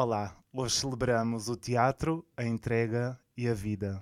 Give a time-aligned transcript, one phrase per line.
[0.00, 4.00] Olá, hoje celebramos o teatro, a entrega e a vida.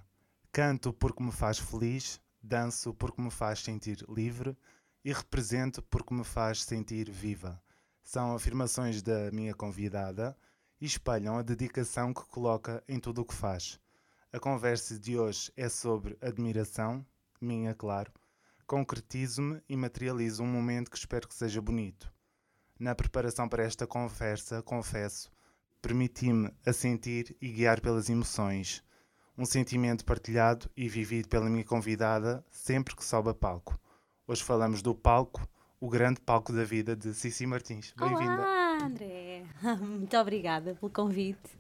[0.53, 4.55] Canto porque me faz feliz, danço porque me faz sentir livre
[5.03, 7.59] e represento porque me faz sentir viva.
[8.03, 10.37] São afirmações da minha convidada
[10.79, 13.81] e espelham a dedicação que coloca em tudo o que faz.
[14.31, 17.07] A conversa de hoje é sobre admiração,
[17.41, 18.13] minha, claro.
[18.67, 22.13] Concretizo-me e materializo um momento que espero que seja bonito.
[22.79, 25.35] Na preparação para esta conversa, confesso,
[25.87, 28.83] permiti-me a sentir e guiar pelas emoções.
[29.39, 33.79] Um sentimento partilhado e vivido pela minha convidada sempre que sobe a palco.
[34.27, 35.49] Hoje falamos do palco,
[35.81, 37.95] o grande palco da vida de Cici Martins.
[37.97, 38.43] Bem-vinda.
[38.43, 39.45] Olá, André.
[39.81, 41.57] Muito obrigada pelo convite.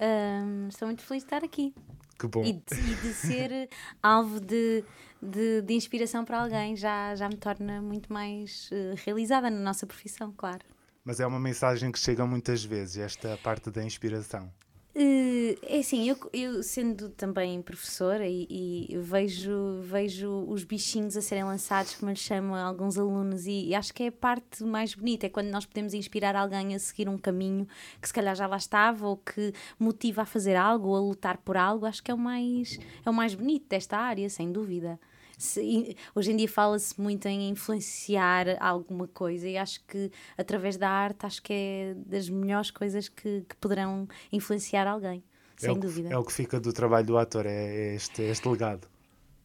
[0.00, 1.72] Um, estou muito feliz de estar aqui.
[2.18, 2.42] Que bom.
[2.42, 3.68] E de, e de ser
[4.02, 4.82] alvo de,
[5.22, 9.86] de, de, inspiração para alguém já, já me torna muito mais uh, realizada na nossa
[9.86, 10.64] profissão, claro.
[11.08, 14.52] Mas é uma mensagem que chega muitas vezes, esta parte da inspiração.
[14.94, 18.46] Uh, é assim, eu, eu, sendo também professora e,
[18.90, 23.74] e, vejo, vejo os bichinhos a serem lançados, como lhes chamam alguns alunos, e, e,
[23.74, 27.08] acho que é a parte mais bonita, é quando nós podemos inspirar alguém a seguir
[27.08, 27.66] um caminho
[28.02, 31.38] que se calhar já lá estava, ou que motiva a fazer algo, ou a lutar
[31.38, 35.00] por algo, acho que é o mais, é o mais bonito desta área, sem dúvida
[35.38, 40.90] se, hoje em dia fala-se muito em influenciar alguma coisa e acho que através da
[40.90, 45.22] arte acho que é das melhores coisas que, que poderão influenciar alguém,
[45.56, 46.10] é sem que, dúvida.
[46.10, 48.88] É o que fica do trabalho do ator, é, é este, este legado.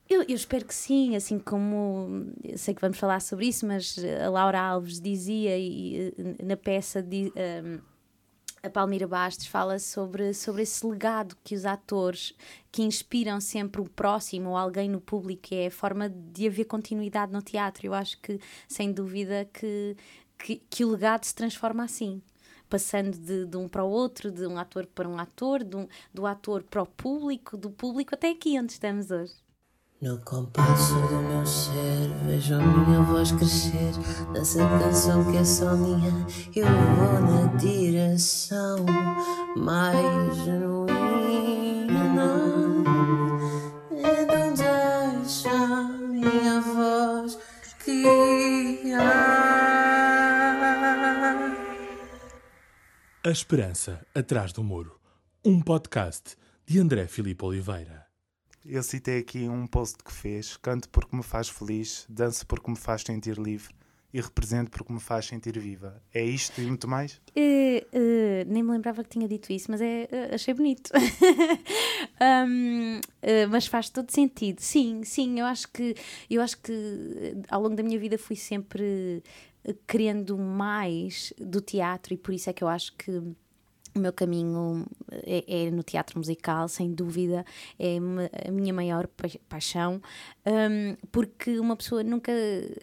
[0.09, 2.27] Eu, eu, espero que sim, assim como
[2.57, 7.79] sei que vamos falar sobre isso, mas a Laura Alves dizia e, na peça um,
[8.63, 12.33] a Palmira Bastos fala sobre, sobre esse legado que os atores
[12.71, 17.33] que inspiram sempre o próximo ou alguém no público, é a forma de haver continuidade
[17.33, 17.85] no teatro.
[17.85, 19.97] Eu acho que, sem dúvida, que,
[20.37, 22.21] que, que o legado se transforma assim
[22.69, 26.25] passando de, de, um para o outro, de um ator para um ator, um, do
[26.25, 29.42] ator para o público, do público até aqui onde estamos hoje.
[30.03, 33.93] No compasso do meu ser, vejo a minha voz crescer
[34.33, 36.11] nessa canção que é só minha.
[36.53, 38.85] Eu vou na direção
[39.55, 41.95] mais genuína.
[43.91, 44.53] Então
[45.21, 47.39] deixa a minha voz
[47.85, 49.07] guiar.
[53.23, 54.99] A Esperança Atrás do Muro,
[55.45, 58.02] um podcast de André Filipe Oliveira.
[58.65, 62.77] Eu citei aqui um post que fez: canto porque me faz feliz, danço porque me
[62.77, 63.73] faz sentir livre
[64.13, 66.01] e represento porque me faz sentir viva.
[66.13, 67.19] É isto e muito mais?
[67.35, 70.91] Uh, uh, nem me lembrava que tinha dito isso, mas é, uh, achei bonito.
[72.47, 73.01] um,
[73.49, 74.59] mas faz todo sentido.
[74.59, 75.95] Sim, sim, eu acho que
[76.29, 79.23] eu acho que ao longo da minha vida fui sempre
[79.87, 83.11] querendo mais do teatro e por isso é que eu acho que
[83.95, 87.45] o meu caminho é, é, no teatro musical, sem dúvida,
[87.77, 87.97] é
[88.47, 89.07] a minha maior
[89.47, 90.01] paixão,
[90.45, 92.31] um, porque uma pessoa nunca,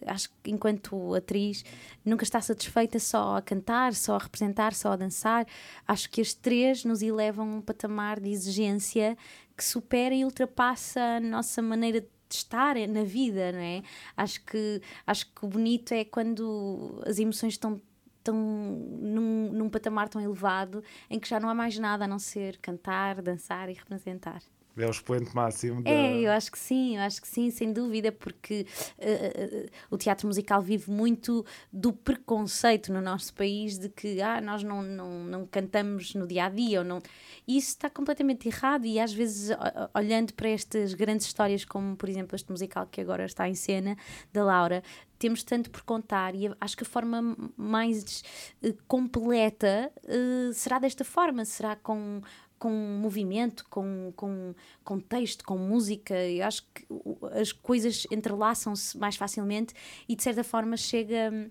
[0.07, 1.65] acho que enquanto atriz,
[2.05, 5.45] nunca está satisfeita só a cantar, só a representar, só a dançar.
[5.87, 9.17] Acho que as três nos elevam a um patamar de exigência
[9.55, 13.83] que supera e ultrapassa a nossa maneira de estar na vida, não é?
[14.15, 17.81] Acho que, acho que o bonito é quando as emoções estão
[18.23, 22.19] tão num, num patamar tão elevado em que já não há mais nada a não
[22.19, 24.41] ser cantar, dançar e representar.
[24.77, 25.81] É o expoente máximo.
[25.83, 25.89] Da...
[25.89, 28.65] É, eu acho que sim, eu acho que sim, sem dúvida, porque
[28.97, 34.39] uh, uh, o teatro musical vive muito do preconceito no nosso país de que ah,
[34.39, 36.79] nós não, não, não cantamos no dia a dia.
[36.79, 37.01] Ou não...
[37.47, 39.49] E isso está completamente errado, e às vezes,
[39.93, 43.97] olhando para estas grandes histórias, como por exemplo este musical que agora está em cena,
[44.31, 44.83] da Laura,
[45.21, 48.23] temos tanto por contar e acho que a forma mais
[48.63, 52.21] uh, completa uh, será desta forma, será com
[52.61, 56.13] com movimento, com, com, com texto, com música.
[56.13, 56.85] Eu acho que
[57.33, 59.73] as coisas entrelaçam-se mais facilmente
[60.07, 61.49] e de certa forma chega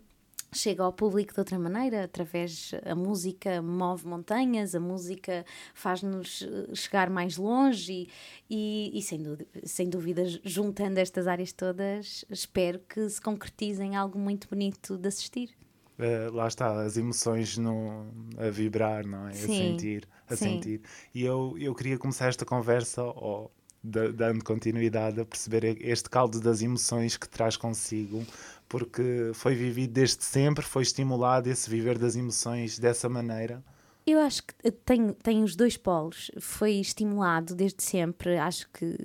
[0.53, 6.75] chega ao público de outra maneira, através a música move montanhas, a música faz-nos eh,
[6.75, 8.09] chegar mais longe
[8.49, 13.81] e, e, e, sem, dúvida, sem dúvida, juntando estas áreas todas, espero que se concretize
[13.81, 15.51] em algo muito bonito de assistir.
[16.01, 18.07] Uh, lá está, as emoções no,
[18.39, 19.33] a vibrar, não é?
[19.33, 20.45] Sim, a sentir, a sim.
[20.45, 20.81] sentir.
[21.15, 23.51] E eu, eu queria começar esta conversa, oh,
[23.83, 28.25] dando continuidade a perceber este caldo das emoções que traz consigo
[28.71, 33.63] porque foi vivido desde sempre, foi estimulado esse viver das emoções dessa maneira.
[34.11, 36.33] Eu acho que tem, tem os dois polos.
[36.41, 38.37] Foi estimulado desde sempre.
[38.39, 38.97] Acho que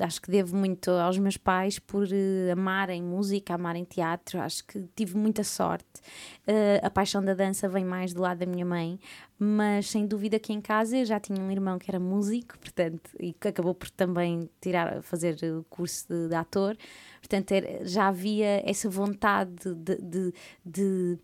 [0.00, 4.40] acho que devo muito aos meus pais por uh, amarem música, amarem teatro.
[4.40, 6.00] Acho que tive muita sorte.
[6.46, 9.00] Uh, a paixão da dança vem mais do lado da minha mãe,
[9.36, 13.10] mas sem dúvida que em casa eu já tinha um irmão que era músico, portanto,
[13.18, 16.76] e que acabou por também tirar, fazer o curso de, de ator.
[17.18, 20.34] Portanto, era, já havia essa vontade de, de,
[20.64, 21.18] de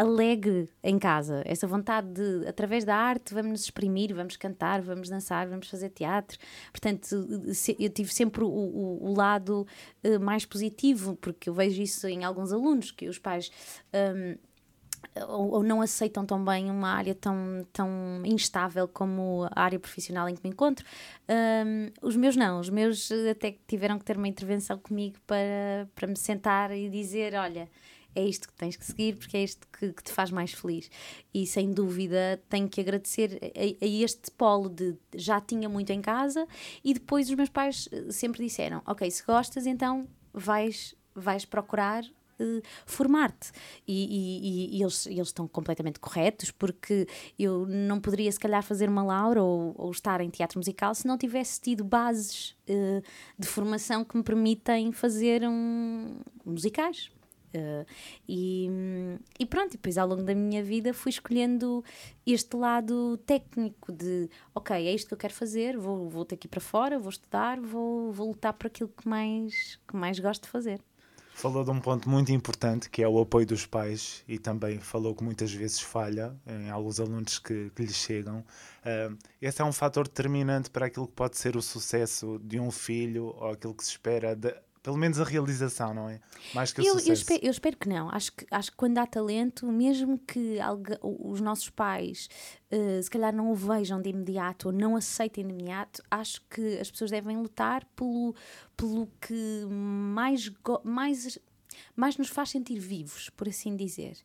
[0.00, 5.10] alegre em casa, essa vontade de, através da arte, vamos nos exprimir, vamos cantar, vamos
[5.10, 6.38] dançar, vamos fazer teatro.
[6.72, 7.28] Portanto,
[7.78, 9.66] eu tive sempre o, o, o lado
[10.02, 13.50] uh, mais positivo, porque eu vejo isso em alguns alunos, que os pais.
[13.92, 14.38] Um,
[15.28, 17.88] ou, ou, não aceitam tão bem uma área tão, tão
[18.24, 20.84] instável como a área profissional em que me encontro.
[21.28, 26.06] Um, os meus não, os meus até tiveram que ter uma intervenção comigo para, para
[26.06, 27.68] me sentar e dizer: olha,
[28.14, 30.90] é isto que tens que seguir porque é isto que, que te faz mais feliz.
[31.32, 36.00] E sem dúvida tenho que agradecer a, a, este polo de já tinha muito em
[36.00, 36.46] casa
[36.84, 42.04] e depois os meus pais eh, sempre disseram: Ok, se gostas, então vais, vais procurar
[42.42, 43.52] Uh, formar-te.
[43.86, 47.06] E, e, e, eles, eles estão completamente corretos, porque
[47.38, 51.06] eu não poderia, se calhar, fazer uma Laura ou, ou estar em teatro musical se
[51.06, 53.02] não tivesse tido bases uh,
[53.38, 57.10] de formação que me permitem fazer um, musicais.
[57.54, 57.84] Uh,
[58.28, 58.68] e,
[59.38, 61.84] e, pronto, depois ao longo da minha vida fui escolhendo
[62.26, 66.46] este lado técnico de ok, é isto que eu quero fazer, vou, vou ter que
[66.46, 70.42] ir para fora, vou estudar, vou, vou lutar por aquilo que mais, que mais gosto
[70.44, 70.80] de fazer.
[71.40, 75.14] Falou de um ponto muito importante que é o apoio dos pais e também falou
[75.14, 78.40] que muitas vezes falha em alguns alunos que, que lhes chegam.
[78.84, 82.70] Uh, esse é um fator determinante para aquilo que pode ser o sucesso de um
[82.70, 86.20] filho ou aquilo que se espera de, pelo menos a realização, não é?
[86.54, 87.10] Mais que o eu, sucesso.
[87.10, 88.08] Eu espero, eu espero, que não.
[88.10, 92.28] Acho que, acho que quando há talento, mesmo que algo, os nossos pais
[92.72, 96.78] uh, se calhar não o vejam de imediato ou não aceitem de imediato, acho que
[96.78, 98.34] as pessoas devem lutar pelo,
[98.76, 100.50] pelo que mais,
[100.82, 101.38] mais,
[101.94, 104.16] mais nos faz sentir vivos, por assim dizer.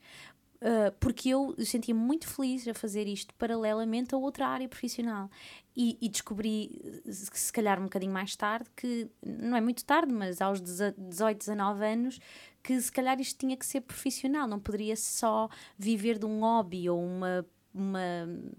[0.61, 5.29] Uh, porque eu sentia muito feliz a fazer isto paralelamente a outra área profissional.
[5.77, 10.39] E, e, descobri, se calhar um bocadinho mais tarde, que não é muito tarde, mas
[10.39, 12.19] aos 18, 19 anos,
[12.63, 16.89] que se calhar isto tinha que ser profissional, não poderia só viver de um hobby
[16.89, 17.45] ou uma
[17.75, 17.99] uma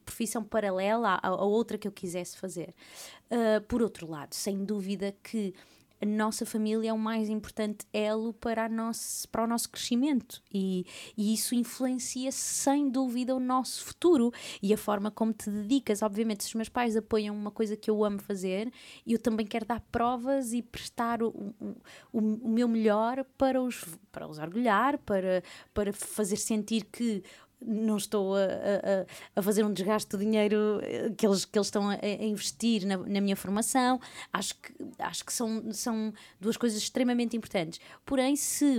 [0.04, 2.74] profissão paralela a, a outra que eu quisesse fazer.
[3.30, 5.54] Uh, por outro lado, sem dúvida que
[6.00, 10.84] a nossa família é o mais importante elo para, nosso, para o nosso crescimento e,
[11.16, 14.32] e isso influencia sem dúvida o nosso futuro
[14.62, 16.02] e a forma como te dedicas.
[16.02, 18.70] Obviamente, se os meus pais apoiam uma coisa que eu amo fazer,
[19.06, 21.76] eu também quero dar provas e prestar o, o,
[22.12, 25.42] o, o meu melhor para os, para os orgulhar, para,
[25.72, 27.22] para fazer sentir que
[27.66, 31.66] não estou a, a, a, fazer um desgaste de dinheiro eh, que eles, que eles
[31.66, 34.00] estão a, a investir na, na, minha formação.
[34.32, 37.80] Acho que, acho que são, são duas coisas extremamente importantes.
[38.04, 38.78] Porém, se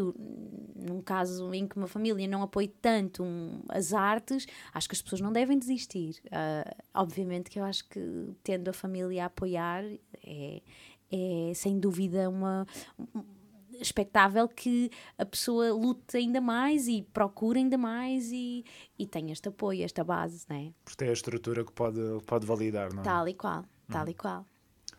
[0.75, 5.01] num caso em que uma família não apoie tanto um, as artes, acho que as
[5.01, 6.21] pessoas não devem desistir.
[6.27, 7.99] Uh, obviamente que eu acho que
[8.43, 9.83] tendo a família a apoiar
[10.25, 10.61] é,
[11.11, 12.65] é sem dúvida uma
[13.79, 18.63] expectável que a pessoa lute ainda mais e procure ainda mais e,
[18.97, 20.73] e tenha este apoio, esta base, não é?
[20.83, 23.03] Porque tem a estrutura que pode, pode validar, não é?
[23.03, 24.09] Tal e qual, tal hum.
[24.09, 24.45] e qual.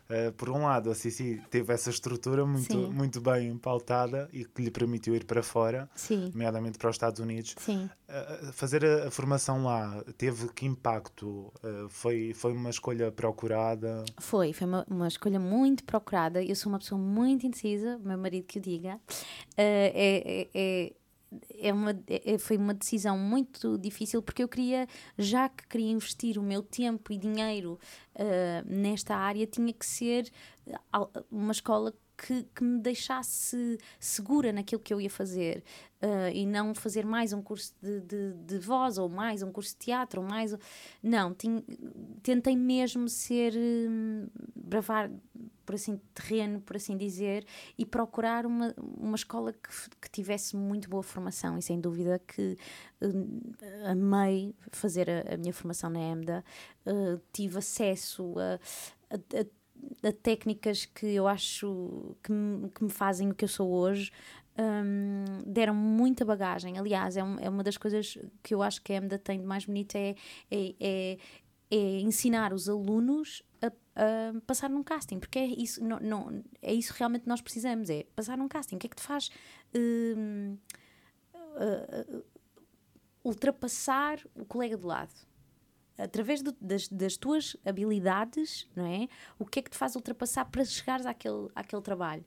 [0.09, 4.63] Uh, por um lado, a Cici teve essa estrutura muito, muito bem pautada e que
[4.63, 6.31] lhe permitiu ir para fora, Sim.
[6.33, 7.55] nomeadamente para os Estados Unidos.
[7.67, 11.53] Uh, fazer a, a, formação lá teve que impacto?
[11.63, 14.03] Uh, foi, foi uma escolha procurada?
[14.19, 16.43] Foi, foi uma, uma escolha muito procurada.
[16.43, 18.99] Eu sou uma pessoa muito indecisa, meu marido que o diga.
[19.55, 20.93] é, é, é
[21.57, 26.37] é uma, é, foi uma decisão muito difícil porque eu queria, já que queria investir
[26.37, 27.79] o meu tempo e dinheiro
[28.15, 30.31] uh, nesta área, tinha que ser
[31.31, 35.63] uma escola que, que me deixasse segura naquilo que eu ia fazer
[36.01, 39.71] uh, e não fazer mais um curso de, de, de, voz ou mais um curso
[39.71, 40.55] de teatro ou mais.
[41.01, 41.63] Não, tinha,
[42.21, 43.53] tentei mesmo ser.
[43.55, 45.09] Um, bravar
[45.65, 47.45] por assim terreno, por assim dizer,
[47.77, 49.69] e procurar uma, uma escola que,
[50.01, 52.57] que tivesse muito boa formação e sem dúvida que
[53.01, 56.43] uh, amei fazer a, a, minha formação na EMDA,
[56.87, 58.59] uh, tive acesso a,
[59.13, 59.45] a, a
[60.03, 64.11] a técnicas que eu acho que me, que me fazem o que eu sou hoje,
[64.59, 66.77] um, deram muita bagagem.
[66.77, 69.45] Aliás, é, um, é, uma das coisas que eu acho que a EMDA tem de
[69.45, 70.15] mais bonita é,
[70.51, 71.17] é, é,
[71.71, 76.73] é ensinar os alunos a, a, passar num casting, porque é isso, não, não, é
[76.73, 78.75] isso realmente que nós precisamos, é passar num casting.
[78.75, 79.29] O que é que te faz
[79.73, 80.57] um,
[81.33, 82.23] uh, uh,
[83.23, 85.28] ultrapassar o colega do lado?
[85.99, 89.07] Através do, das, das tuas habilidades, não é?
[89.37, 92.25] O que é que te faz ultrapassar para chegares àquele, àquele trabalho?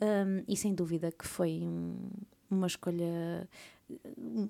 [0.00, 2.10] Um, e sem dúvida que foi um,
[2.50, 3.48] uma escolha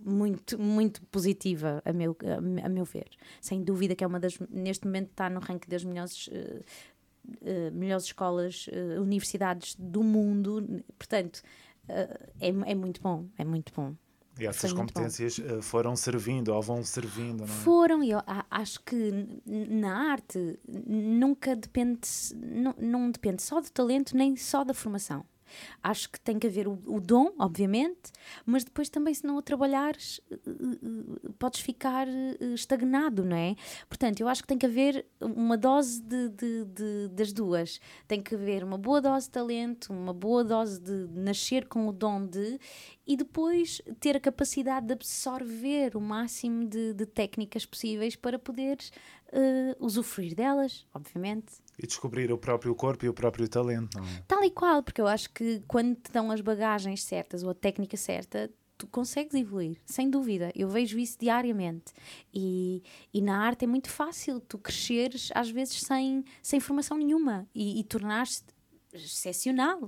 [0.04, 2.16] muito, muito positiva, a meu,
[2.64, 3.08] a, meu ver.
[3.40, 6.62] Sem dúvida que é uma das, neste momento está no ranking das melhores, uh,
[7.42, 10.82] uh, melhores escolas, uh, universidades do mundo.
[10.98, 11.42] Portanto,
[11.88, 13.94] é, é muito bom, é muito bom.
[14.38, 17.48] E essas competências foram servindo ou vão servindo, não é?
[17.48, 18.20] Foram, e eu
[18.50, 22.00] acho que na arte nunca depende,
[22.34, 25.24] não, não depende só do talento nem só da formação.
[25.82, 28.12] Acho que tem que haver o, o dom, obviamente,
[28.44, 33.54] mas depois também, se não o trabalhares, eh, eh, podes ficar eh, estagnado, não é?
[33.88, 37.80] Portanto, eu acho que tem que haver uma dose de, de, de, das duas.
[38.06, 41.92] Tem que haver uma boa dose de talento, uma boa dose de nascer com o
[41.92, 42.58] dom de
[43.06, 48.92] e depois ter a capacidade de absorver o máximo de, de técnicas possíveis para poderes
[49.32, 51.54] uh, usufruir delas, obviamente.
[51.78, 54.22] E descobrir o próprio corpo e o próprio talento, não é?
[54.28, 57.54] Tal e qual, porque eu acho que quando te dão as bagagens certas ou a
[57.54, 60.50] técnica certa, tu consegues evoluir, sem dúvida.
[60.54, 61.92] Eu vejo isso diariamente.
[62.34, 62.82] E,
[63.12, 67.80] e na arte é muito fácil tu cresceres, às vezes, sem, sem formação nenhuma e,
[67.80, 68.42] e tornar-te
[68.92, 69.80] excepcional.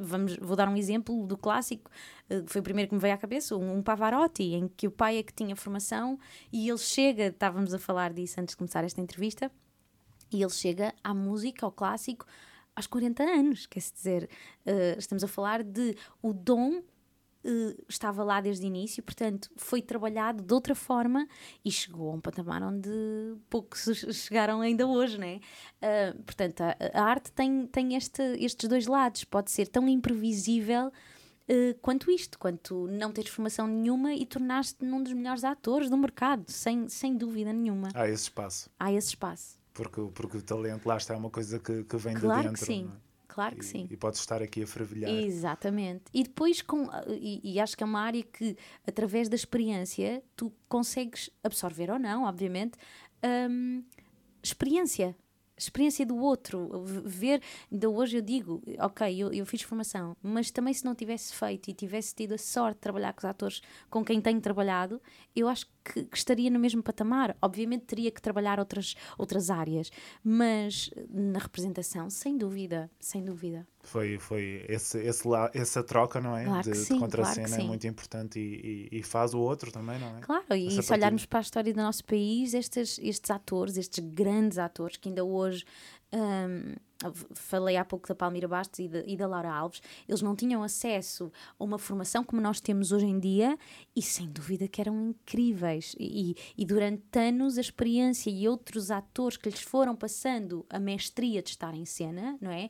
[0.00, 1.90] Vamos, vou dar um exemplo do clássico,
[2.28, 5.18] eh, foi o primeiro que me veio à cabeça, um Pavarotti, em que o pai
[5.18, 6.18] é que tinha formação
[6.52, 9.50] e ele chega, estávamos a falar disso antes de começar esta entrevista,
[10.32, 12.26] e ele chega à música, ao clássico,
[12.74, 13.66] aos 40 anos.
[13.66, 14.30] Quer dizer,
[14.66, 16.82] uh, estamos a falar de o dom
[17.42, 21.26] Uh, estava lá desde o início, portanto, foi trabalhado de outra forma
[21.64, 22.90] e chegou a um patamar onde
[23.48, 25.40] poucos chegaram ainda hoje, né?
[25.80, 30.88] Uh, portanto, a, a, arte tem, tem este, estes dois lados, pode ser tão imprevisível
[30.88, 35.96] uh, quanto isto, quanto não teres formação nenhuma e tornaste-te num dos melhores atores do
[35.96, 37.88] mercado, sem, sem dúvida nenhuma.
[37.94, 38.70] Há esse espaço.
[38.78, 39.58] Há esse espaço.
[39.72, 42.60] Porque, porque o talento lá está é uma coisa que, que vem claro de dentro.
[42.60, 42.90] Que sim.
[43.06, 43.09] É?
[43.32, 43.86] Claro que e, sim.
[43.88, 45.10] E podes estar aqui a fervilhar.
[45.10, 46.04] Exatamente.
[46.12, 48.56] E depois, com, e, e, acho que é uma área que,
[48.86, 52.76] através da experiência, tu consegues absorver ou não, obviamente,
[53.48, 53.84] um,
[54.42, 55.14] experiência
[55.62, 60.72] experiência do outro, ver, ainda hoje eu digo, ok, eu, eu fiz formação, mas também
[60.72, 63.60] se não tivesse feito e tivesse tido a sorte de trabalhar com os atores
[63.90, 65.00] com quem tenho trabalhado,
[65.36, 67.36] eu acho que, que, estaria no mesmo patamar.
[67.40, 69.90] Obviamente teria que trabalhar outras, outras áreas,
[70.22, 73.66] mas na representação, sem dúvida, sem dúvida.
[73.82, 76.44] Foi, foi esse, esse essa troca, não é?
[76.44, 79.72] Claro de, sim, de contracena claro é muito importante e, e, e, faz o outro
[79.72, 80.20] também, não é?
[80.20, 84.04] Claro, e essa se olharmos para a história do nosso país, estes, estes atores, estes
[84.04, 85.64] grandes atores que ainda hoje
[86.12, 86.74] um,
[87.34, 90.62] falei há pouco da Palmira Bastos e, de, e, da Laura Alves, eles não tinham
[90.62, 93.58] acesso a uma formação como nós temos hoje em dia
[93.96, 95.94] e sem dúvida que eram incríveis.
[95.98, 101.42] E, e durante anos a experiência e outros atores que lhes foram passando a mestria
[101.42, 102.68] de estar em cena, não é?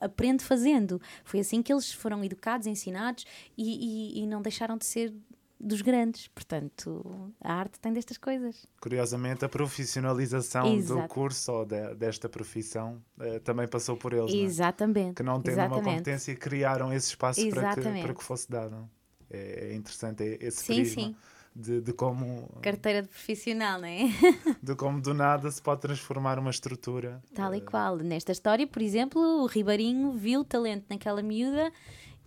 [0.00, 1.00] aprende fazendo.
[1.24, 3.24] Foi assim que eles foram educados, ensinados
[3.56, 5.14] e, e não deixaram de ser
[5.62, 6.26] dos grandes.
[6.28, 8.66] Portanto, a arte tem destas coisas.
[8.80, 11.02] Curiosamente, a profissionalização Exato.
[11.02, 14.34] do curso ou de, desta profissão uh, também passou por eles.
[14.34, 14.98] Exatamente.
[14.98, 15.14] Não é?
[15.14, 15.86] Que não tendo Exatamente.
[15.86, 18.90] uma competência, criaram esse espaço para que, para que fosse dado.
[19.30, 21.02] É, é interessante esse sim, prisma.
[21.02, 21.16] Sim.
[21.54, 22.48] De, de, como.
[22.62, 24.04] Carteira de profissional, não é?
[24.62, 27.22] de como do nada se pode transformar uma estrutura.
[27.34, 27.64] Tal e uh...
[27.64, 27.98] qual.
[27.98, 31.70] Nesta história, por exemplo, o Ribeirinho viu talento naquela miúda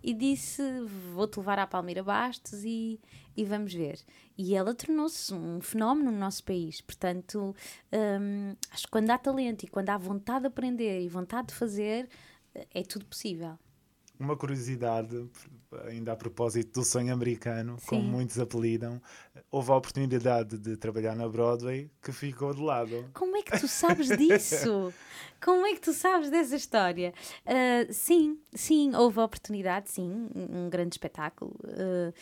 [0.00, 0.62] e disse:
[1.12, 3.00] Vou-te levar à Palmeira Bastos e,
[3.36, 3.98] e vamos ver.
[4.36, 6.80] E ela tornou-se um fenómeno no nosso país.
[6.80, 7.54] Portanto,
[7.92, 11.54] hum, acho que quando há talento e quando há vontade de aprender e vontade de
[11.54, 12.08] fazer,
[12.72, 13.58] é tudo possível.
[14.18, 15.28] Uma curiosidade,
[15.86, 17.86] ainda a propósito do sonho americano, Sim.
[17.86, 19.00] como muitos apelidam,
[19.50, 23.10] houve a oportunidade de trabalhar na Broadway que ficou de lado.
[23.12, 24.92] Como é que tu sabes disso?
[25.38, 27.12] Como é que tu sabes dessa história?
[27.44, 31.54] Uh, sim, sim, houve a oportunidade, sim, um grande espetáculo.
[31.64, 32.12] Uh,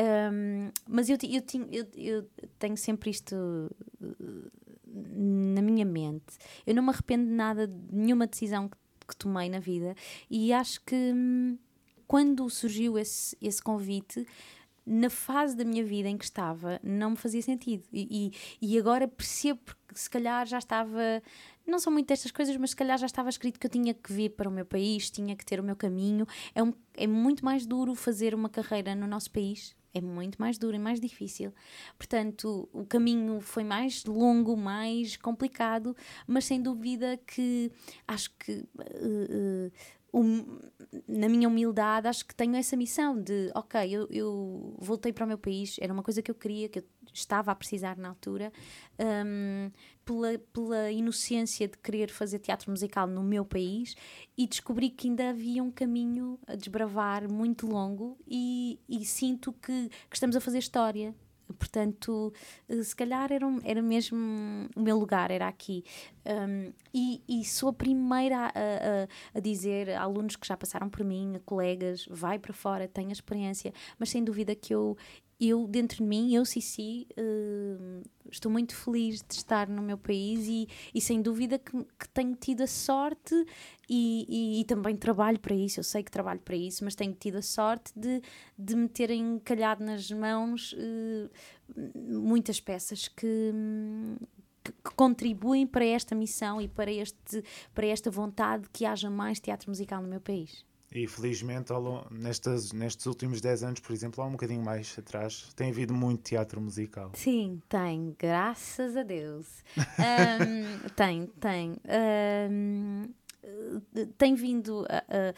[0.00, 4.50] um, mas eu, eu, eu, eu, tenho sempre isto uh,
[4.86, 6.38] na minha mente.
[6.66, 8.76] Eu não me arrependo de nada, de nenhuma decisão que,
[9.08, 9.94] que tomei na vida.
[10.30, 11.58] E acho que hum,
[12.06, 14.26] quando surgiu esse, esse convite,
[14.86, 17.84] na fase da minha vida em que estava, não me fazia sentido.
[17.92, 21.22] E, e, e, agora percebo que se calhar já estava.
[21.66, 24.12] Não são muito destas coisas, mas se calhar já estava escrito que eu tinha que
[24.12, 26.26] vir para o meu país, tinha que ter o meu caminho.
[26.54, 30.58] É, um, é muito mais duro fazer uma carreira no nosso país é muito mais
[30.58, 31.52] duro e mais difícil.
[31.96, 37.70] Portanto, o caminho foi mais longo, mais complicado, mas sem dúvida que
[38.06, 39.72] acho que uh, uh,
[40.12, 40.58] um,
[41.06, 45.28] na minha humildade, acho que tenho essa missão de, ok, eu, eu, voltei para o
[45.28, 48.52] meu país, era uma coisa que eu queria, que eu estava a precisar na altura,
[48.98, 49.70] um,
[50.04, 53.94] pela, pela inocência de querer fazer teatro musical no meu país
[54.36, 59.88] e descobri que ainda havia um caminho a desbravar muito longo e, e sinto que,
[59.88, 61.14] que estamos a fazer história
[61.54, 62.32] Portanto,
[62.68, 64.16] eh, se calhar era, era mesmo
[64.76, 65.84] o meu lugar, era aqui.
[66.24, 70.88] Um, e, e, sou a primeira a, a, a, dizer a alunos que já passaram
[70.88, 74.96] por mim, a colegas, vai para fora, tenha experiência, mas sem dúvida que eu,
[75.40, 80.46] eu dentro de mim, eu, Cici, uh, estou muito feliz de estar no meu país
[80.46, 83.34] e, e sem dúvida que, que, tenho tido a sorte
[83.88, 87.14] e, e, e, também trabalho para isso, eu sei que trabalho para isso, mas tenho
[87.14, 88.20] tido a sorte de,
[88.58, 91.30] de me terem calhado nas mãos uh,
[91.96, 93.52] muitas peças que,
[94.62, 97.42] que, que, contribuem para esta missão e para, este,
[97.74, 100.68] para esta vontade de que haja mais teatro musical no meu país.
[100.92, 101.72] E felizmente,
[102.10, 106.22] nestes, nestes últimos 10 anos, por exemplo, há um bocadinho mais atrás, tem havido muito
[106.22, 107.12] teatro musical.
[107.14, 109.62] Sim, tem, graças a Deus.
[109.78, 111.76] um, tem, tem.
[112.50, 113.08] Um,
[114.18, 115.32] tem vindo a,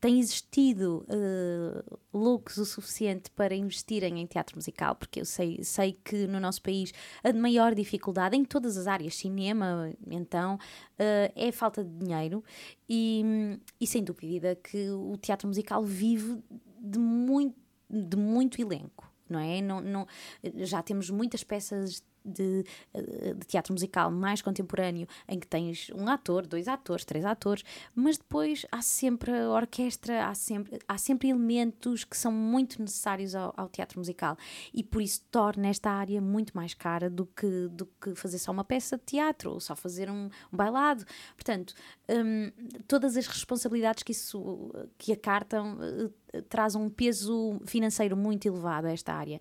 [0.00, 5.92] tem existido uh, loucos o suficiente para investirem em teatro musical, porque eu sei, sei
[5.92, 6.92] que no nosso país
[7.22, 12.42] a maior dificuldade em todas as áreas, cinema, então, uh, é a falta de dinheiro
[12.88, 13.22] e,
[13.80, 16.42] e sem dúvida que o teatro musical vive
[16.80, 17.56] de muito,
[17.88, 19.08] de muito elenco.
[19.28, 19.60] Não é?
[19.60, 20.06] Não, não,
[20.54, 26.08] já temos muitas peças de, eh, de, teatro musical mais contemporâneo, em que tens um
[26.08, 31.28] ator, dois atores, três atores, mas depois há sempre a orquestra, há sempre, há sempre
[31.28, 34.36] elementos que são muito necessários ao, ao teatro musical
[34.72, 38.52] e por isso torna esta área muito mais cara do que, do que fazer só
[38.52, 41.04] uma peça de teatro ou só fazer um, um bailado.
[41.34, 41.74] Portanto,
[42.08, 42.50] um,
[42.86, 48.92] todas as responsabilidades que isso que acartam uh, traz um peso financeiro muito elevado a
[48.92, 49.40] esta área.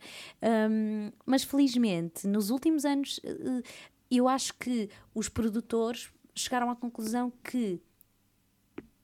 [0.70, 3.64] Um, mas felizmente, nos últimos anos, uh,
[4.10, 7.82] eu acho que os produtores chegaram à conclusão que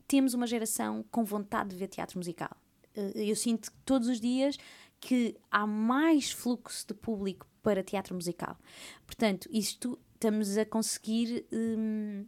[0.07, 2.55] temos uma geração com vontade de ver teatro musical.
[2.95, 4.57] Uh, eu sinto todos os dias
[4.99, 8.57] que há mais fluxo de público para teatro musical.
[9.05, 12.25] Portanto, isto estamos a conseguir um,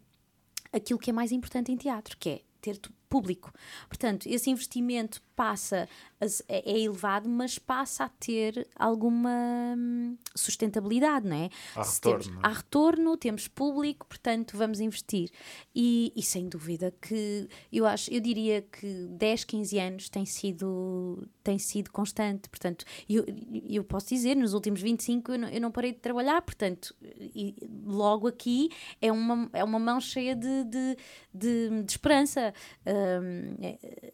[0.74, 2.78] aquilo que é mais importante em teatro, que é ter
[3.10, 3.52] público.
[3.88, 5.88] Portanto, esse investimento passa
[6.20, 11.50] a, é, é elevado, mas passa a ter alguma hum, sustentabilidade, não é?
[11.76, 12.24] Há retorno.
[12.24, 15.30] Temos, há retorno, temos público, portanto vamos investir.
[15.76, 21.28] E, e, sem dúvida que eu acho, eu diria que 10, 15 anos tem sido,
[21.44, 22.50] tem sido constante.
[22.50, 23.26] Portanto, eu,
[23.70, 27.56] eu posso dizer, nos últimos 25 eu não, eu não parei de trabalhar, portanto, e,
[27.86, 28.70] logo aqui
[29.02, 30.98] é uma, é uma mão cheia de, de,
[31.34, 32.54] de, de esperança.
[32.95, 33.58] Um,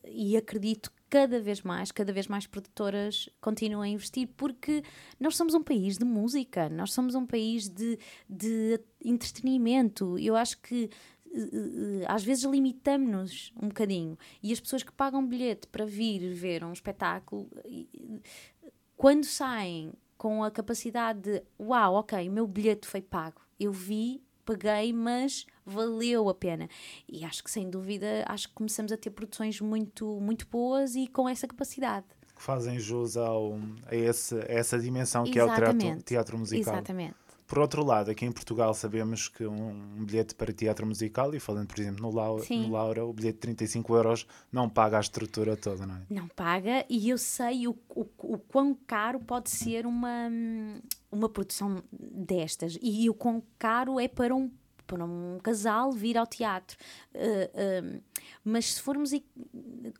[0.06, 4.82] e acredito cada vez mais, cada vez mais produtoras continuam a investir, porque
[5.20, 10.18] nós somos um país de música, nós somos um país de, de entretenimento.
[10.18, 10.90] Eu acho que
[11.34, 16.34] eh, eh, às vezes limitamos-nos um bocadinho e as pessoas que pagam bilhete para vir
[16.34, 17.50] ver um espetáculo,
[18.96, 24.24] quando saem com a capacidade de uau, ok, o meu bilhete foi pago, eu vi,
[24.46, 26.70] paguei, mas valeu a pena.
[27.08, 31.08] E acho que sem dúvida, acho que começamos a ter produções muito, muito boas e
[31.08, 32.06] com essa capacidade.
[32.36, 36.74] Que fazem jus ao, a, esse, a essa dimensão que é o teatro, teatro musical.
[36.74, 37.16] Exatamente.
[37.52, 41.40] Por outro lado, aqui em Portugal sabemos que um, um bilhete para teatro musical, e
[41.40, 45.02] falando, por exemplo, no Laura, no Laura, o bilhete de 35 euros não paga a
[45.02, 46.02] estrutura toda, não é?
[46.10, 50.30] Não paga, e eu sei o, o, o quão caro pode ser uma,
[51.12, 54.50] uma produção destas, e o quão caro é para um
[54.92, 56.78] para um casal vir ao teatro.
[57.16, 58.02] Uh, uh,
[58.44, 59.12] mas se formos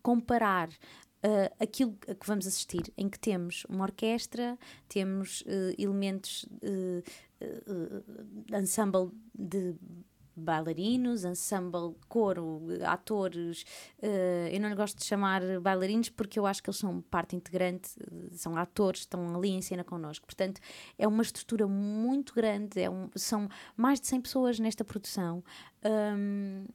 [0.02, 0.70] comparar
[1.24, 4.58] Uh, aquilo a que vamos assistir, em que temos uma orquestra,
[4.90, 7.04] temos uh, elementos uh,
[8.58, 9.76] ensemble de
[10.36, 13.64] bailarinos, ensemble, coro, atores.
[14.00, 17.92] Uh, eu não gosto de chamar bailarinos porque eu acho que eles são parte integrante,
[18.32, 20.26] são atores, estão ali em cena connosco.
[20.26, 20.60] Portanto,
[20.98, 25.44] é uma estrutura muito grande, é um, são mais de 100 pessoas nesta produção.
[25.84, 26.66] Um,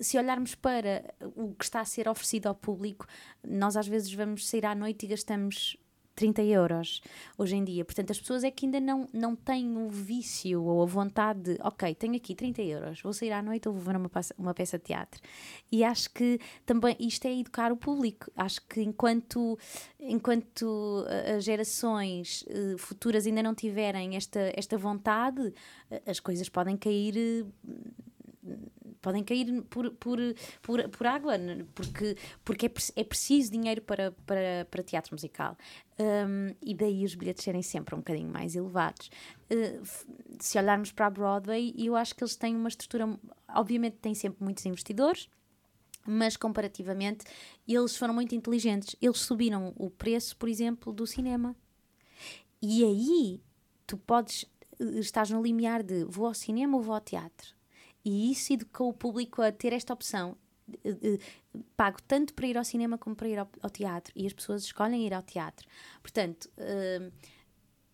[0.00, 3.06] se olharmos para o que está a ser oferecido ao público,
[3.46, 5.76] nós às vezes vamos sair à noite e gastamos
[6.14, 7.02] 30 euros
[7.36, 7.84] hoje em dia.
[7.84, 11.58] Portanto, as pessoas é que ainda não, não têm o vício ou a vontade de,
[11.62, 14.78] ok, tenho aqui 30 euros, vou sair à noite ou vou ver uma, uma peça
[14.78, 15.20] de teatro.
[15.70, 18.30] E acho que também isto é educar o público.
[18.36, 19.58] Acho que enquanto,
[19.98, 26.48] enquanto eh, as gerações uh, futuras ainda não tiverem esta, esta vontade, uh, as coisas
[26.48, 27.46] podem cair.
[29.02, 30.18] Podem cair por, por,
[30.62, 31.34] por, por água,
[31.74, 35.56] porque, porque é, é preciso dinheiro para, para, para teatro musical.
[35.98, 39.10] Um, e daí os bilhetes serem sempre um bocadinho mais elevados.
[39.50, 39.82] Uh,
[40.40, 44.42] se olharmos para a Broadway, eu acho que eles têm uma estrutura, obviamente, têm sempre
[44.42, 45.28] muitos investidores
[46.04, 47.24] mas comparativamente
[47.66, 48.96] eles foram muito inteligentes.
[49.00, 51.54] Eles subiram o preço, por exemplo, do cinema.
[52.60, 53.40] E aí
[53.86, 54.44] tu podes,
[54.80, 57.54] eh, estás no limiar de vou ao cinema ou vou ao teatro.
[58.04, 60.36] E isso educou o público a ter esta opção.
[61.76, 64.12] Pago tanto para ir ao cinema como para ir ao, ao teatro.
[64.16, 65.68] E as pessoas escolhem ir ao teatro.
[66.00, 67.12] Portanto, uh,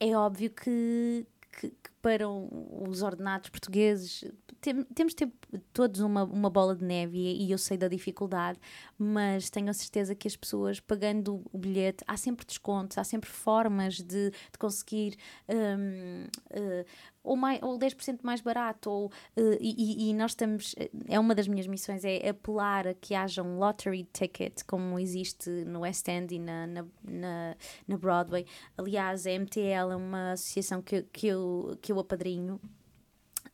[0.00, 4.24] é óbvio que, que, que, para os ordenados portugueses
[4.60, 5.32] tem, temos de ter
[5.72, 8.58] todos uma, uma bola de neve e, eu sei da dificuldade,
[8.98, 13.30] mas tenho a certeza que as pessoas pagando o bilhete, há sempre descontos, há sempre
[13.30, 15.16] formas de, de conseguir
[15.48, 16.84] um, uh, eh,
[17.22, 20.74] ou, mais, ou 10% mais barato, ou, uh, e, e, nós estamos,
[21.06, 25.50] é uma das minhas missões, é apelar a que haja um lottery ticket, como existe
[25.50, 27.56] no West End e na, na, na,
[27.86, 28.46] na Broadway.
[28.76, 32.60] Aliás, a MTL é uma associação que, que, eu, que eu apadrinho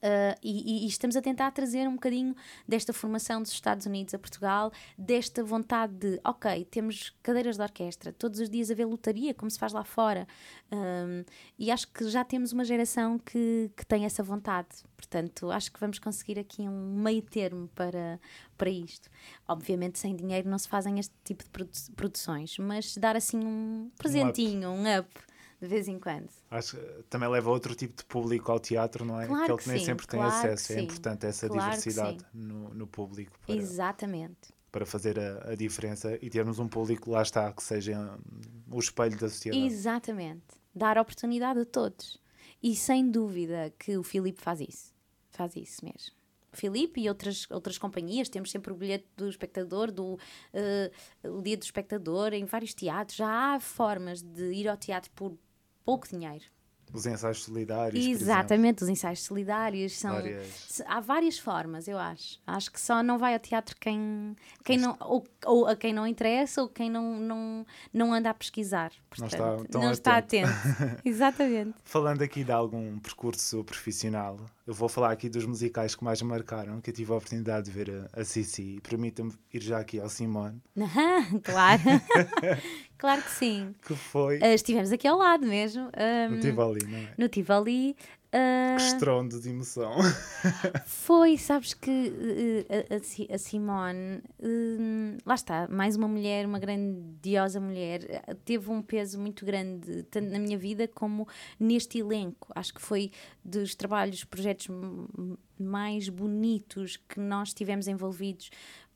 [0.04, 2.36] Uh, e, e, estamos a tentar trazer um bocadinho
[2.68, 8.12] desta formação dos Estados Unidos a Portugal, desta vontade de, ok, temos cadeiras de orquestra,
[8.12, 10.28] todos os dias haver lotaria, como se faz lá fora.
[10.70, 11.24] Um,
[11.58, 14.68] e acho que já temos uma geração que, que tem essa vontade.
[14.94, 18.20] Portanto, acho que vamos conseguir aqui um meio termo para,
[18.58, 19.08] para isto.
[19.48, 23.90] Obviamente, sem dinheiro não se fazem este tipo de produ produções, mas dar assim um
[23.96, 24.88] presentinho, um up.
[24.88, 26.28] Um up de vez em quando.
[26.50, 29.26] Acho que também leva outro tipo de público ao teatro, não é?
[29.26, 30.72] Claro Aquele que, nem sim, sempre claro tem acesso.
[30.72, 33.38] É importante essa claro diversidade no, no público.
[33.46, 34.54] Para, Exatamente.
[34.70, 38.18] Para fazer a, a, diferença e termos um público, lá está, que seja
[38.70, 39.64] o espelho da sociedade.
[39.64, 40.42] Exatamente.
[40.74, 42.20] Dar oportunidade a todos.
[42.62, 44.92] E sem dúvida que o Filipe faz isso.
[45.30, 46.24] Faz isso mesmo.
[46.54, 51.56] Filipe e outras, outras companhias, temos sempre o bilhete do espectador, do, uh, o dia
[51.56, 53.16] do espectador, em vários teatros.
[53.16, 55.36] Já há formas de ir ao teatro por
[55.84, 56.44] pouco dinheiro.
[56.94, 58.06] Os ensaios solidários.
[58.06, 60.12] Exatamente, os ensaios solidários são.
[60.12, 60.82] Várias.
[60.86, 62.38] Há várias formas, eu acho.
[62.46, 64.96] Acho que só não vai ao teatro quem, quem não.
[65.00, 68.92] Ou, ou a quem não interessa ou quem não, não, não anda a pesquisar.
[69.10, 70.52] Portanto, não está, não está atento.
[71.04, 71.74] Exatamente.
[71.82, 76.28] Falando aqui de algum percurso profissional, eu vou falar aqui dos musicais que mais me
[76.28, 78.78] marcaram, que eu tive a oportunidade de ver a, a Cici.
[78.88, 80.62] Permita-me ir já aqui ao Simone.
[81.42, 81.82] claro.
[83.04, 83.74] claro que sim.
[83.86, 84.38] Que foi.
[84.38, 85.90] Uh, estivemos aqui ao lado mesmo.
[85.94, 87.14] Um, no Tivoli, não é?
[87.18, 87.94] No Tivoli.
[88.34, 89.92] Uh, que estrondo de emoção.
[90.86, 97.60] foi, sabes que uh, a, a, Simone, uh, lá está, mais uma mulher, uma grandiosa
[97.60, 101.28] mulher, teve um peso muito grande, tanto na minha vida como
[101.60, 102.50] neste elenco.
[102.56, 103.12] Acho que foi
[103.44, 104.66] dos trabalhos, projetos
[105.60, 108.50] mais bonitos que nós tivemos envolvidos,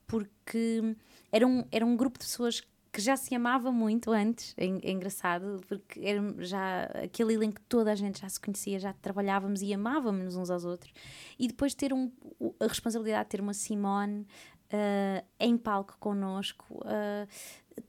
[0.04, 0.96] porque
[1.30, 2.62] era um, era um grupo de pessoas
[2.98, 7.66] que já se amava muito antes, é, é engraçado, porque era já aquele elenco que
[7.68, 10.92] toda a gente já se conhecia, já trabalhávamos e amávamos uns aos outros.
[11.38, 12.10] E depois ter um,
[12.58, 17.28] a responsabilidade de ter uma Simone uh, em palco connosco uh,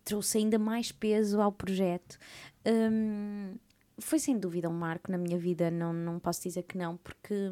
[0.03, 2.19] trouxe ainda mais peso ao projeto.
[2.63, 3.55] Um,
[3.97, 7.49] foi sem dúvida um marco na minha vida, não, não posso dizer que não, porque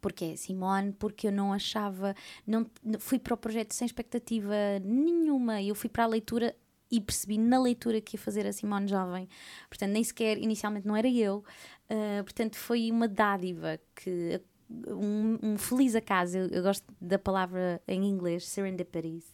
[0.00, 2.14] porque é Simone, porque eu não achava,
[2.46, 2.66] não
[2.98, 6.54] fui para o projeto sem expectativa nenhuma, eu fui para a leitura
[6.90, 9.28] e percebi na leitura que ia fazer a Simone jovem,
[9.68, 11.44] portanto nem sequer inicialmente não era eu,
[11.90, 17.80] uh, portanto foi uma dádiva que um, um feliz acaso, eu, eu, gosto da palavra
[17.86, 19.24] em inglês serendipity,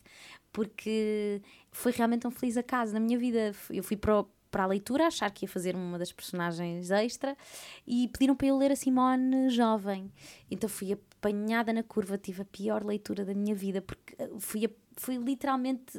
[0.53, 3.53] porque foi realmente um feliz acaso na minha vida.
[3.71, 7.37] Eu fui para o, para a leitura, achar que ia fazer uma das personagens extra
[7.85, 10.13] e pediram para eu ler a Simone jovem.
[10.49, 14.73] Então fui apanhada na curva, tive a pior leitura da minha vida, porque eh, fui,
[14.97, 15.99] fui literalmente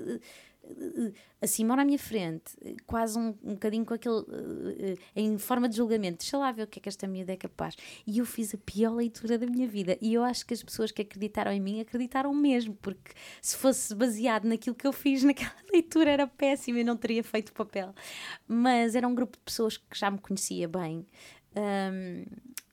[0.70, 4.16] eh, a Simone à minha frente, quase um, um bocadinho com aquele.
[4.16, 7.38] Uh, em forma de julgamento, deixa lá ver o que é que esta miúda é
[7.38, 7.76] capaz.
[8.06, 9.98] E eu fiz a pior leitura da minha vida.
[10.02, 13.94] E eu acho que as pessoas que acreditaram em mim acreditaram mesmo, porque se fosse
[13.94, 17.94] baseado naquilo que eu fiz naquela leitura era péssimo, eu não teria feito papel.
[18.48, 21.06] Mas era um grupo de pessoas que já me conhecia bem.
[21.56, 22.26] Um,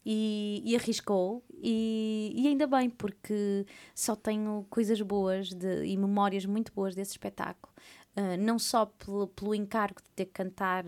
[0.05, 1.45] e, e, arriscou.
[1.63, 7.13] E, e, ainda bem porque só tenho coisas boas de, e memórias muito boas desse
[7.13, 7.73] espetáculo.
[8.15, 10.85] Uh, não só pelo, pelo encargo de ter que cantar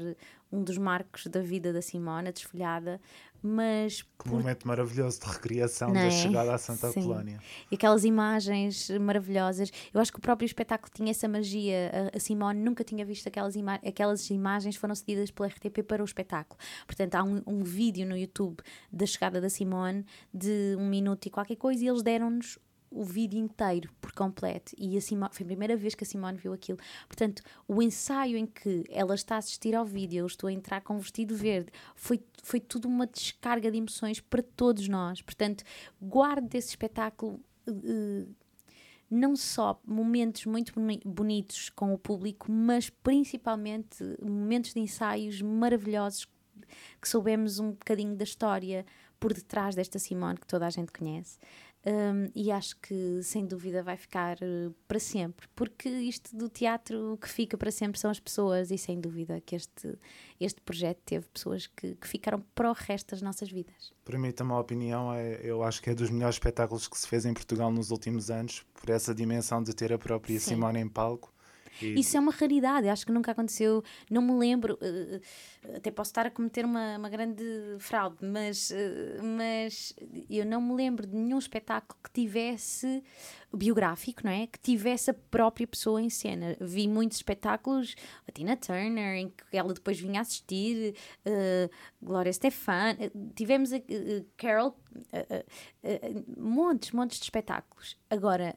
[0.52, 3.00] um dos marcos da vida da Simone, a desfolhada,
[3.44, 4.00] mas.
[4.00, 4.32] Que por...
[4.32, 6.10] momento maravilhoso de recriação da é?
[6.10, 7.00] chegada à Santa Sim.
[7.00, 7.38] Apolónia.
[7.70, 9.70] E aquelas imagens maravilhosas.
[9.92, 12.10] Eu acho que o próprio espetáculo tinha essa magia.
[12.14, 16.04] A, Simone nunca tinha visto aquelas, ima aquelas imagens, foram cedidas pela RTP para o
[16.06, 16.58] espetáculo.
[16.86, 21.30] Portanto, há um, um vídeo no YouTube da chegada da Simone de um minuto e
[21.30, 22.58] qualquer coisa e eles deram-nos
[22.94, 26.38] o vídeo inteiro por completo e a Simone, foi a primeira vez que a Simone
[26.38, 26.78] viu aquilo.
[27.08, 30.80] Portanto, o ensaio em que ela está a assistir ao vídeo, eu estou a entrar
[30.80, 35.20] com um vestido verde, foi, foi tudo uma descarga de emoções para todos nós.
[35.20, 35.64] Portanto,
[36.00, 37.40] guarde desse espetáculo.
[37.68, 38.28] Uh,
[39.10, 40.72] não só momentos muito
[41.04, 46.26] bonitos com o público, mas principalmente momentos de ensaios maravilhosos
[47.00, 48.84] que soubemos um bocadinho da história
[49.20, 51.38] por detrás desta Simone que toda a gente conhece.
[51.86, 57.12] Um, e acho que sem dúvida vai ficar uh, para sempre, porque isto do teatro
[57.12, 59.98] o que fica para sempre são as pessoas, e sem dúvida que este,
[60.40, 63.92] este projeto teve pessoas que, que ficaram para o resto das nossas vidas.
[64.02, 67.06] Para mim, também a opinião é, eu acho que é dos melhores espetáculos que se
[67.06, 70.54] fez em Portugal nos últimos anos, por essa dimensão de ter a própria Sim.
[70.54, 71.33] Simone em palco
[71.80, 71.98] e...
[72.00, 76.26] Isso é uma raridade, acho que nunca aconteceu, não me lembro, uh, até posso estar
[76.26, 77.44] a cometer uma, uma grande
[77.78, 79.94] fraude, mas, uh, mas
[80.28, 83.02] eu não me lembro de nenhum espetáculo que tivesse
[83.56, 84.46] biográfico, não é?
[84.46, 86.56] Que tivesse a própria pessoa em cena.
[86.60, 87.94] Vi muitos espetáculos,
[88.26, 90.94] a Tina Turner, em que ela depois vinha assistir,
[91.26, 91.70] uh,
[92.02, 94.76] Glória Stefan, uh, tivemos a uh, Carol,
[96.36, 97.96] montes, montes de espetáculos.
[98.08, 98.54] Agora,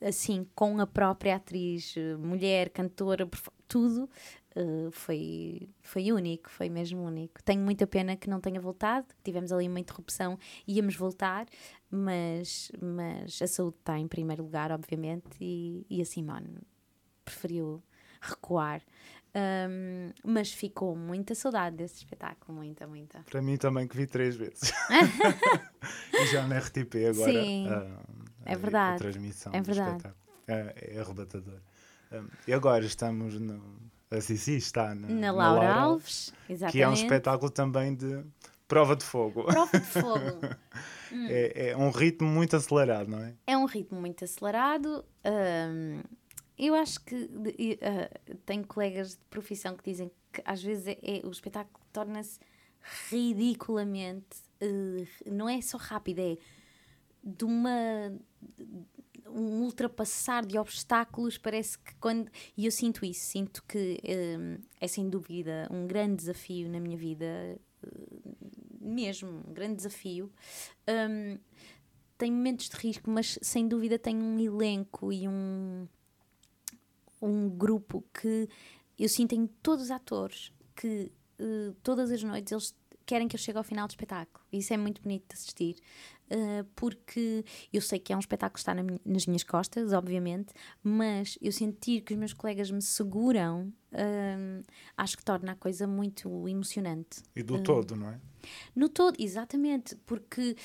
[0.00, 3.28] assim, com a própria atriz, mulher, cantora,
[3.68, 4.08] tudo,
[4.58, 7.42] Uh, foi, foi único, foi mesmo único.
[7.42, 11.46] Tenho muita pena que não tenha voltado, tivemos ali uma interrupção, íamos voltar,
[11.90, 16.58] mas, mas a saúde está em primeiro lugar, obviamente, e, e a Simone
[17.24, 17.82] preferiu
[18.20, 18.82] recuar.
[19.34, 23.22] Um, mas ficou muita saudade desse espetáculo, muita, muita.
[23.30, 24.72] Para mim também, que vi três vezes.
[26.14, 27.32] e já na RTP agora.
[27.32, 27.98] Sim, uh,
[28.46, 28.94] é verdade.
[28.94, 30.04] A transmissão é verdade.
[30.48, 31.60] É, é arrebatador.
[32.12, 33.60] Um, e agora estamos no
[34.10, 36.72] a Cici está na, na, Laura, Laura Alves, exatamente.
[36.72, 38.24] que é um espetáculo também de
[38.68, 39.44] prova de fogo.
[39.44, 40.46] Prova de fogo.
[41.12, 41.26] hum.
[41.28, 43.34] é, é, um ritmo muito acelerado, não é?
[43.46, 45.04] É um ritmo muito acelerado.
[45.24, 46.02] Hum,
[46.58, 51.26] eu acho que uh, tenho colegas de profissão que dizem que às vezes é, é
[51.26, 52.38] o espetáculo torna-se
[53.10, 54.36] ridiculamente.
[54.62, 56.36] Uh, não é só rápido, é
[57.22, 58.12] de uma
[59.28, 62.30] um ultrapassar de obstáculos, parece que quando.
[62.56, 64.00] E eu sinto isso, sinto que
[64.38, 67.56] um, é sem dúvida um grande desafio na minha vida, hum,
[68.86, 70.30] mesmo, um grande desafio.
[70.88, 71.38] Um,
[72.18, 75.86] tem momentos de risco, mas sem dúvida tem um elenco e um,
[77.20, 78.48] um grupo que
[78.98, 83.40] eu sinto em todos os atores que uh, todas as noites eles querem que eu
[83.40, 84.44] chegue ao final do espetáculo.
[84.52, 85.76] Isso é muito bonito de assistir.
[86.28, 90.52] Uh, porque eu sei que é um espetáculo que está na nas minhas costas, obviamente,
[90.82, 94.64] mas eu sentir que os meus colegas me seguram, uh,
[94.96, 97.22] acho que torna a coisa muito emocionante.
[97.36, 98.20] E do uh, todo, não é?
[98.74, 100.56] No todo, exatamente, porque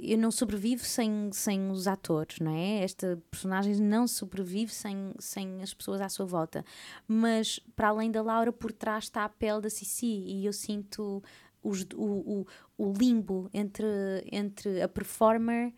[0.00, 2.82] eu não sobrevivo sem, sem os atores, não é?
[2.82, 6.64] Esta personagem não sobrevive sem, sem as pessoas à sua volta.
[7.06, 11.22] Mas, para além da Laura, por trás está a pele da Cici e eu sinto
[11.62, 13.86] os, o, o, o limbo entre,
[14.30, 15.72] entre a performer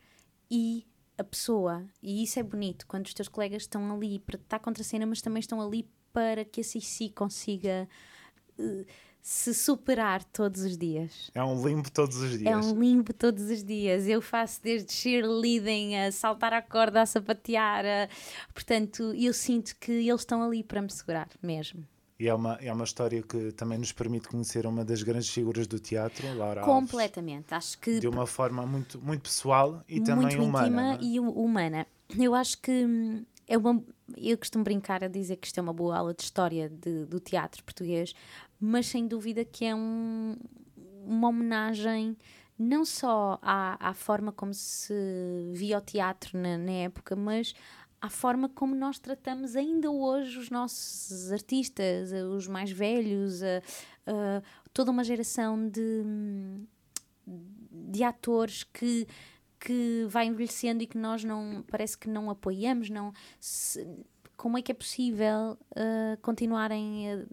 [0.51, 0.87] e
[1.19, 1.87] a pessoa.
[2.03, 5.07] E isso é bonito, quando os teus colegas estão ali para estar contra a cena,
[5.07, 7.89] mas também estão ali para que a Cici consiga
[8.59, 8.87] uh,
[9.23, 11.31] se superar todos os dias.
[11.35, 12.51] É um limbo todos os dias.
[12.51, 14.09] É um limbo todos os dias.
[14.09, 17.85] Eu faço desde cheerleading a saltar a corda, a sapatear.
[17.85, 18.09] A...
[18.55, 21.87] Portanto, eu sinto que eles estão ali para me segurar mesmo.
[22.19, 25.67] E é uma, é uma história que também nos permite conhecer uma das grandes figuras
[25.67, 27.55] do teatro, Laura Completamente.
[27.55, 27.99] Alves, acho que.
[27.99, 30.67] De uma forma muito, muito pessoal e também muito humana.
[30.67, 30.99] Íntima é?
[31.01, 31.87] e humana.
[32.19, 33.83] Eu acho que hum, é uma.
[34.19, 37.19] Eu costumo brincar a dizer que isto é uma boa aula de história de, do
[37.19, 38.15] teatro português,
[38.61, 40.37] mas sem dúvida que é um,
[41.05, 42.17] uma homenagem
[42.59, 44.93] não só à, à forma como se
[45.55, 47.55] via o teatro na, na época, mas
[48.01, 53.63] à forma como nós tratamos ainda hoje os nossos artistas, eh, os mais velhos, a,
[54.07, 54.43] a,
[54.75, 56.03] toda uma geração de,
[57.27, 59.07] de atores que,
[59.59, 63.87] que vai envelhecendo e que nós não parece que não apoiamos, não se,
[64.37, 67.27] como é que é possível uh, continuarem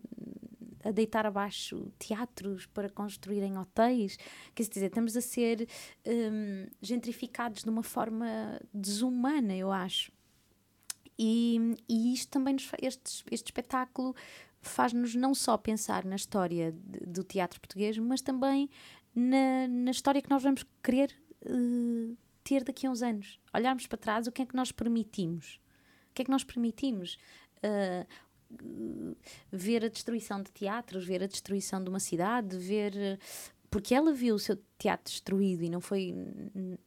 [0.88, 4.18] a, deitar abaixo teatros para construírem hotéis?
[4.56, 5.68] Quer dizer, estamos a ser
[6.06, 10.12] um, gentrificados de uma forma desumana, eu acho.
[11.20, 14.16] E, e isto também, nos, este, este espetáculo
[14.62, 18.70] faz-nos não só pensar na história de, do teatro português, mas também
[19.16, 21.12] na, na história que nós vamos querer
[21.44, 23.40] uh, ter daqui a uns anos.
[23.54, 25.60] Olharmos para trás, o que é que nós permitimos?
[26.12, 27.18] O que é que nós permitimos?
[27.58, 28.08] Uh,
[29.52, 33.20] ver a destruição de teatros, ver a destruição de uma cidade, ver
[33.70, 36.14] porque ela viu o seu teatro destruído e não foi.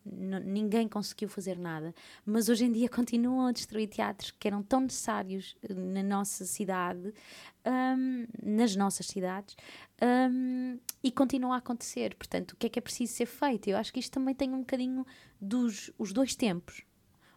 [0.05, 1.95] ninguém conseguiu fazer nada.
[2.25, 6.45] Mas hoje em dia continuam a destruir teatros que eram tão necessários eh, na nossa
[6.45, 7.13] cidade,
[7.67, 9.57] um, nas nossas cidades,
[10.03, 12.15] um, e continuam a acontecer.
[12.15, 13.69] Portanto, o que é que é preciso ser feito?
[13.69, 15.07] Eu acho que isto também tem um bocadinho
[15.41, 16.83] dos os dois tempos.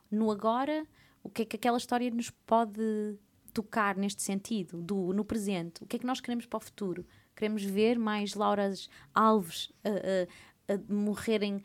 [0.09, 0.85] No agora,
[1.21, 3.17] o que é que aquela história nos pode
[3.53, 5.83] tocar neste sentido, do, no presente?
[5.83, 7.05] O que é que nós queremos para o futuro?
[7.35, 11.63] Queremos ver mais Lauras Alves a, a, a morrerem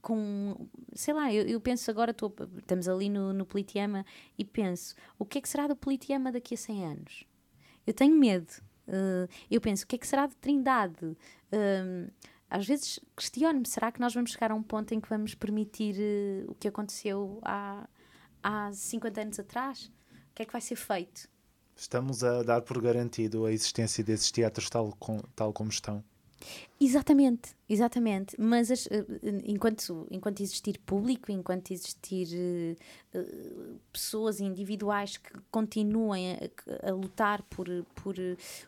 [0.00, 0.68] com.
[0.94, 4.04] Sei lá, eu, eu penso agora, tô, estamos ali no, no Politeama
[4.38, 7.24] e penso: o que é que será do Politeama daqui a 100 anos?
[7.86, 8.52] Eu tenho medo.
[9.50, 11.16] Eu penso: o que é que será de Trindade?
[12.48, 15.96] Às vezes questiono-me: será que nós vamos chegar a um ponto em que vamos permitir
[16.48, 17.88] o que aconteceu há,
[18.42, 19.90] há 50 anos atrás?
[20.36, 21.30] O que é que vai ser feito?
[21.74, 26.04] Estamos a dar por garantido a existência desses teatros tal, com, tal como estão.
[26.78, 28.38] Exatamente, exatamente.
[28.38, 29.06] Mas as, eh,
[29.46, 32.28] enquanto, enquanto existir público, enquanto existir
[33.14, 38.14] uh, pessoas individuais que continuem a, a, lutar por, por,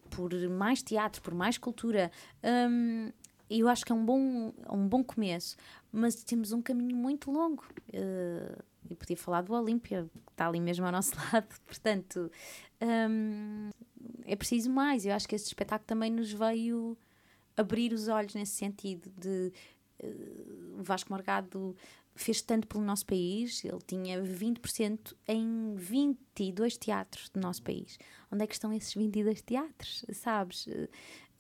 [0.09, 2.11] por mais teatro, por mais cultura,
[2.43, 3.13] um,
[3.51, 5.55] eu acho que é um bom, um bom começo.
[5.93, 7.63] Mas temos um caminho muito longo.
[7.89, 11.49] Uh, e podia falar do Olímpia, que está ali mesmo ao nosso lado.
[11.67, 12.31] Portanto,
[12.83, 13.71] um,
[14.25, 15.05] é preciso mais.
[15.05, 16.97] Eu acho que este espetáculo também nos veio
[17.57, 19.53] abrir os olhos nesse sentido de
[20.03, 21.77] uh, Vasco Morgado
[22.19, 27.97] fez tanto pelo nosso país, ele tinha 20% em 22 teatros do nosso país.
[28.31, 30.67] Onde é que estão esses 22 teatros, sabes?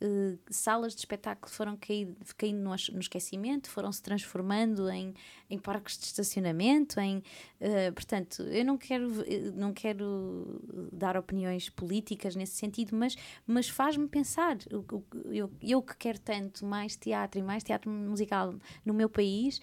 [0.00, 5.12] Uh, salas de espetáculo foram caindo, caindo no, no, esquecimento, foram se transformando em,
[5.50, 9.08] em parques de estacionamento, em, uh, portanto, eu não quero,
[9.56, 10.60] não quero
[10.92, 14.84] dar opiniões políticas nesse sentido, mas, mas faz-me pensar, eu,
[15.32, 19.60] eu, eu que quero tanto mais teatro e mais teatro musical no meu país,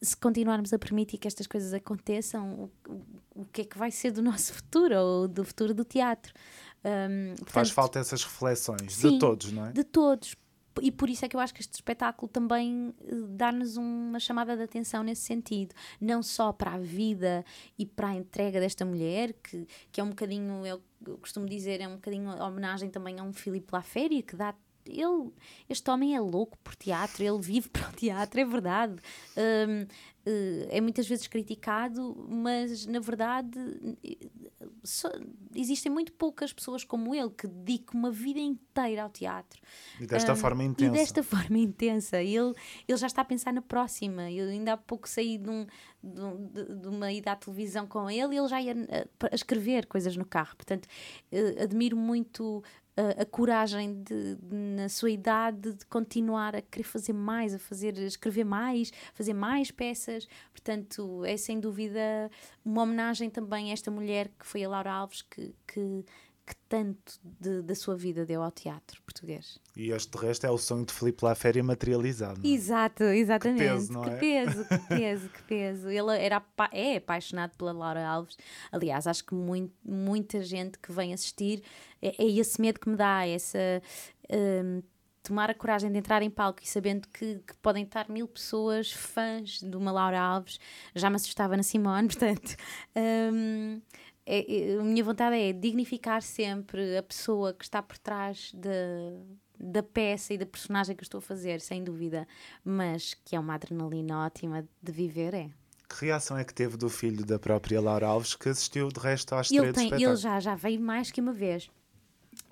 [0.00, 3.90] se continuarmos a permitir que estas coisas aconteçam, o, o, o que é que vai
[3.90, 6.32] ser do nosso futuro ou do futuro do teatro?
[6.84, 9.72] Um, portanto, Faz falta essas reflexões sim, de todos, não é?
[9.72, 10.34] De todos.
[10.80, 14.56] E por isso é que eu acho que este espetáculo também eh, dá-nos uma chamada
[14.56, 15.74] de atenção nesse sentido.
[16.00, 17.44] Não só para a vida
[17.78, 20.82] e para a entrega desta mulher, que, que é um bocadinho, eu
[21.20, 24.54] costumo dizer, é um bocadinho homenagem também a um Filipe Laféria, que dá
[24.86, 25.30] ele,
[25.68, 28.96] este homem é louco por teatro, ele vive para o teatro, é verdade.
[29.36, 29.86] Um,
[30.24, 33.58] eh, é muitas vezes criticado, mas na verdade
[34.84, 35.10] só,
[35.54, 39.60] existem muito poucas pessoas como ele que dedicam uma vida inteira ao teatro.
[40.00, 40.94] E desta um, forma intensa.
[40.94, 42.22] E desta forma intensa.
[42.22, 42.54] Ele,
[42.86, 44.30] ele já está a pensar na próxima.
[44.30, 45.66] Eu ainda há pouco saí de, um,
[46.02, 49.86] de, de uma ida à televisão com ele e ele já ia a, a escrever
[49.86, 50.54] coisas no carro.
[50.56, 50.86] Portanto,
[51.32, 52.62] uh, admiro muito
[52.96, 57.96] a, coragem de, de, na sua idade de continuar a querer fazer mais, a fazer,
[57.96, 60.28] a escrever mais, fazer mais peças.
[60.50, 62.30] Portanto, é sem dúvida
[62.64, 66.04] uma homenagem também a esta mulher que foi a Laura Alves, que, que
[66.46, 69.58] que tanto de, da sua vida deu ao teatro português.
[69.76, 72.40] E este resto é o sonho de Filipe Laféria materializado.
[72.44, 72.48] É?
[72.48, 73.62] Exato, exatamente.
[73.62, 74.16] Que peso, não que é?
[74.16, 75.88] peso, que peso, que peso.
[75.88, 78.36] Ele era, é apaixonado pela Laura Alves.
[78.72, 81.62] Aliás, acho que muito, muita gente que vem assistir
[82.00, 83.58] é, é esse medo que me dá, essa.
[84.30, 84.82] Um,
[85.22, 88.90] tomar a coragem de entrar em palco e sabendo que, que, podem estar mil pessoas
[88.90, 90.58] fãs de uma Laura Alves,
[90.94, 92.56] já me assustava na Simone, portanto,
[93.32, 93.80] um,
[94.24, 99.18] é, é, a minha vontade é dignificar sempre a pessoa que está por trás de,
[99.58, 102.26] da peça e da personagem que eu estou a fazer, sem dúvida,
[102.64, 105.50] mas que é uma adrenalina ótima de viver, é.
[105.88, 109.34] Que reação é que teve do filho da própria Laura Alves que assistiu de resto
[109.34, 111.70] às ele tem, Ele já, já veio mais que uma vez.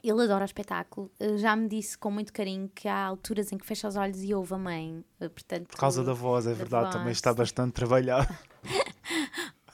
[0.05, 1.11] Ele adora o espetáculo.
[1.19, 4.23] Eh, já me disse com muito carinho que há alturas em que fecha os olhos
[4.23, 5.03] e ouve a mãe.
[5.19, 6.97] Eh, portanto, Por causa da voz, é verdade, voz.
[6.97, 8.29] também está bastante trabalhado.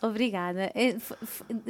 [0.03, 0.71] Obrigada.
[0.75, 0.97] É,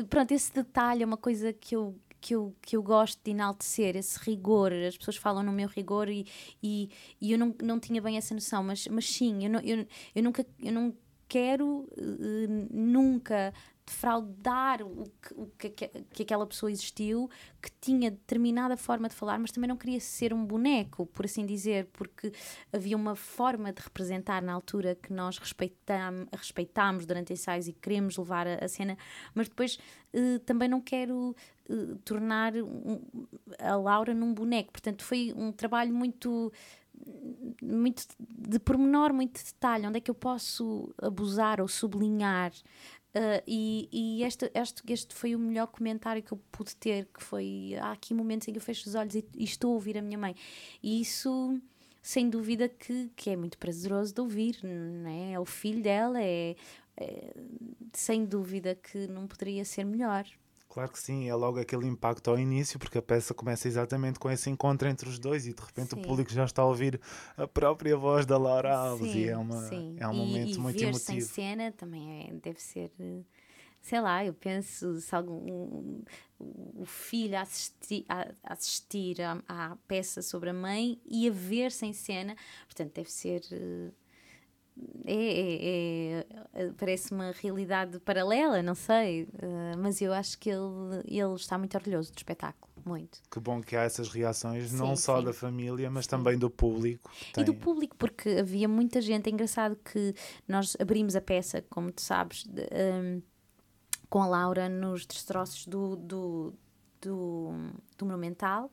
[0.09, 3.97] pronto, esse detalhe é uma coisa que eu, que eu, que eu gosto de enaltecer,
[3.97, 4.73] esse rigor.
[4.73, 6.27] As pessoas falam no meu rigor e,
[6.63, 9.87] e, e eu não, não tinha bem essa noção, mas, mas sim, eu, não, eu,
[10.15, 10.47] eu nunca.
[10.59, 10.95] Eu não
[11.29, 13.53] quero uh, nunca
[13.87, 17.31] defraudar o que, o que, que aquela pessoa existiu,
[17.63, 21.47] que tinha determinada forma de falar, mas também não queria ser um boneco, por assim
[21.47, 22.33] dizer, porque
[22.73, 28.17] havia uma forma de representar na altura que nós respeitam, respeitámos durante ensaios e queremos
[28.17, 28.99] levar a, a cena,
[29.35, 29.79] mas depois
[30.13, 31.35] uh, também não quero
[31.71, 33.01] uh, tornar um,
[33.59, 34.73] a Laura num boneco.
[34.73, 36.53] Portanto, foi um trabalho muito
[37.63, 42.53] muito de pormenor, muito de detalhe, onde é que eu posso abusar ou sublinhar
[43.17, 47.23] Uh, e e este, este, este foi o melhor comentário que eu pude ter, que
[47.23, 49.97] foi há aqui momentos em que eu fecho os olhos e, e estou a ouvir
[49.97, 50.37] a minha mãe.
[50.83, 51.59] E isso
[52.03, 55.33] sem dúvida que, que é muito prazeroso de ouvir, não é?
[55.33, 56.57] É o filho dela, é,
[56.95, 57.35] é
[57.95, 60.27] sem dúvida que não poderia ser melhor.
[60.77, 64.31] Claro que sim, é logo aquele impacto ao início, porque a peça começa exatamente com
[64.31, 65.99] esse encontro entre os dois e de repente sim.
[65.99, 67.01] o público já está a ouvir
[67.35, 70.59] a própria voz da Laura Alves sim, e é, uma, é um e, momento e
[70.59, 71.13] muito emotivo.
[71.13, 72.93] em cena também é, deve ser
[73.81, 76.05] sei lá, eu penso se algum um,
[76.75, 81.87] o filho a assistir, a, assistir à, à, peça sobre a mãe e a ver-se
[81.87, 83.95] em cena, portanto deve ser uh,
[85.05, 91.03] é, é, é, parece uma realidade paralela, não sei, uh, mas eu acho que ele,
[91.07, 93.23] ele está muito orgulhoso do espetáculo, muito.
[93.31, 95.25] Que bom que há essas reações, sim, não só sim.
[95.25, 96.11] da família, mas sim.
[96.11, 97.11] também do público.
[97.33, 97.43] Tem...
[97.43, 100.15] E do público, porque havia muita gente, é engraçado que
[100.47, 103.23] nós abrimos a peça, como tu sabes, de, um,
[104.11, 106.55] com a Laura nos destroços do, do,
[107.01, 107.53] do,
[107.97, 108.71] do Monumental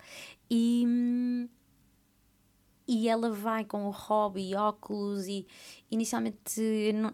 [0.49, 1.47] e hum,
[2.87, 5.47] e ela vai com o hobby óculos e
[5.89, 6.61] inicialmente
[6.93, 7.11] não,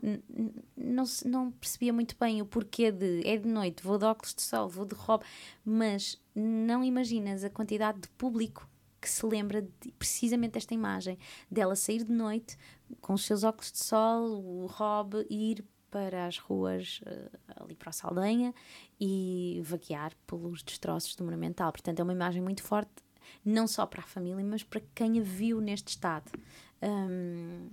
[0.76, 4.42] não, não percebia muito bem o porquê de é de noite, vou de óculos de
[4.42, 5.26] sol, vou de hobby,
[5.64, 8.68] mas não imaginas a quantidade de público
[9.02, 11.18] que se lembra de, precisamente desta imagem
[11.50, 12.58] dela sair de noite
[13.00, 14.70] com os seus óculos de sol, o
[15.30, 18.54] e ir para as ruas uh, ali para a Saldanha
[19.00, 21.72] e vaguear pelos destroços do Monumental.
[21.72, 22.99] Portanto, é uma imagem muito forte
[23.44, 26.32] não só para a família, mas para quem a viu neste estado.
[26.82, 27.70] Um,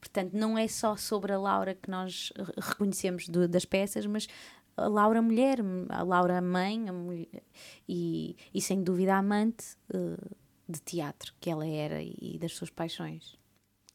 [0.00, 4.28] portanto, não é só sobre a Laura que nós reconhecemos do, das peças, mas
[4.76, 5.58] a Laura mulher,
[5.88, 7.42] a Laura mãe a mulher,
[7.88, 10.36] e, e sem dúvida amante uh,
[10.68, 13.38] de teatro que ela era e das suas paixões.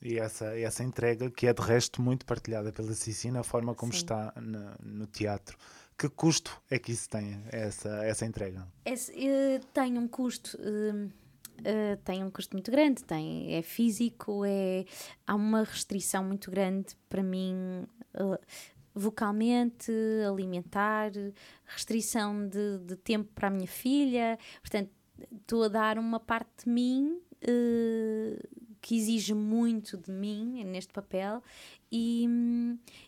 [0.04, 3.94] E essa, essa entrega, que é de resto muito partilhada pela Cici na forma como
[3.94, 4.00] Sim.
[4.00, 5.58] está no, no teatro.
[6.04, 8.68] Que custo é que isso tem, essa, essa entrega?
[8.84, 10.58] Esse, uh, tem um custo.
[10.58, 14.84] Uh, uh, tem um custo muito grande, tem, é físico, é,
[15.26, 17.88] há uma restrição muito grande para mim
[18.94, 19.94] vocalmente,
[20.28, 21.14] alimentar,
[21.66, 24.92] restrição de, de, tempo para a minha filha, portanto
[25.32, 27.18] estou a dar uma parte de mim
[28.84, 31.42] que exige muito de mim neste papel
[31.90, 32.28] e,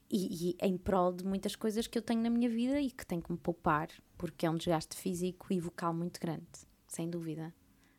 [0.10, 3.06] e, e, em prol de muitas coisas que eu tenho na minha vida e que
[3.06, 6.48] tenho que me poupar, porque é um desgaste físico e vocal muito grande,
[6.88, 7.54] sem dúvida.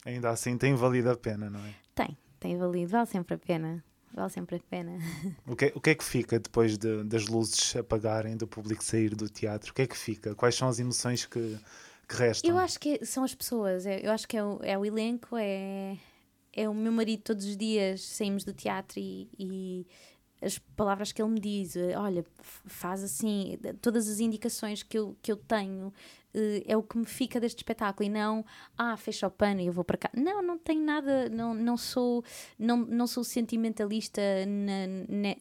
[0.07, 1.75] Ainda assim tem valido a pena, não é?
[1.95, 3.85] Tem, tem valido, vale sempre a pena.
[4.15, 4.99] Vale sempre a pena.
[5.47, 8.83] O que, é, o que é que fica depois de, das luzes apagarem, do público
[8.83, 9.73] sair do teatro?
[9.73, 10.35] O que é que fica?
[10.35, 11.59] Quais são as emoções que,
[12.09, 12.51] que restam?
[12.51, 15.99] Eu acho que são as pessoas, eu acho que é o, é o elenco, é,
[16.57, 19.87] é o meu marido todos os dias saímos do teatro e, e
[20.41, 25.33] as palavras que ele me diz, olha, faz assim, todas as indicações que eu, que
[25.33, 28.45] eu tenho uh, é o que me fica deste espetáculo e não,
[28.77, 30.11] ah, fecha o pano e eu vou para cá.
[30.15, 32.23] Não, não tenho nada, não, não, sou,
[32.59, 35.35] não, não sou sentimentalista na, na,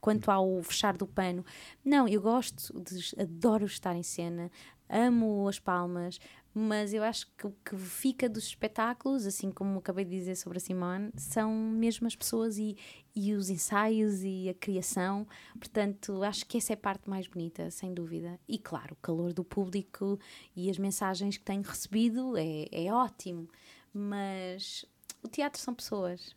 [0.00, 1.44] quanto ao fechar do pano.
[1.84, 4.50] Não, eu gosto, de, adoro estar em cena,
[4.88, 6.18] amo as palmas,
[6.58, 10.56] mas eu acho que o que fica dos espetáculos, assim como acabei de dizer sobre
[10.56, 12.74] a Simone, são mesmo as pessoas e,
[13.14, 15.26] e os ensaios e a criação.
[15.58, 18.40] Portanto, acho que essa é a parte mais bonita, sem dúvida.
[18.48, 20.18] E claro, o calor do público
[20.56, 23.50] e as mensagens que tenho recebido é, é ótimo,
[23.92, 24.86] mas
[25.22, 26.34] o teatro são pessoas.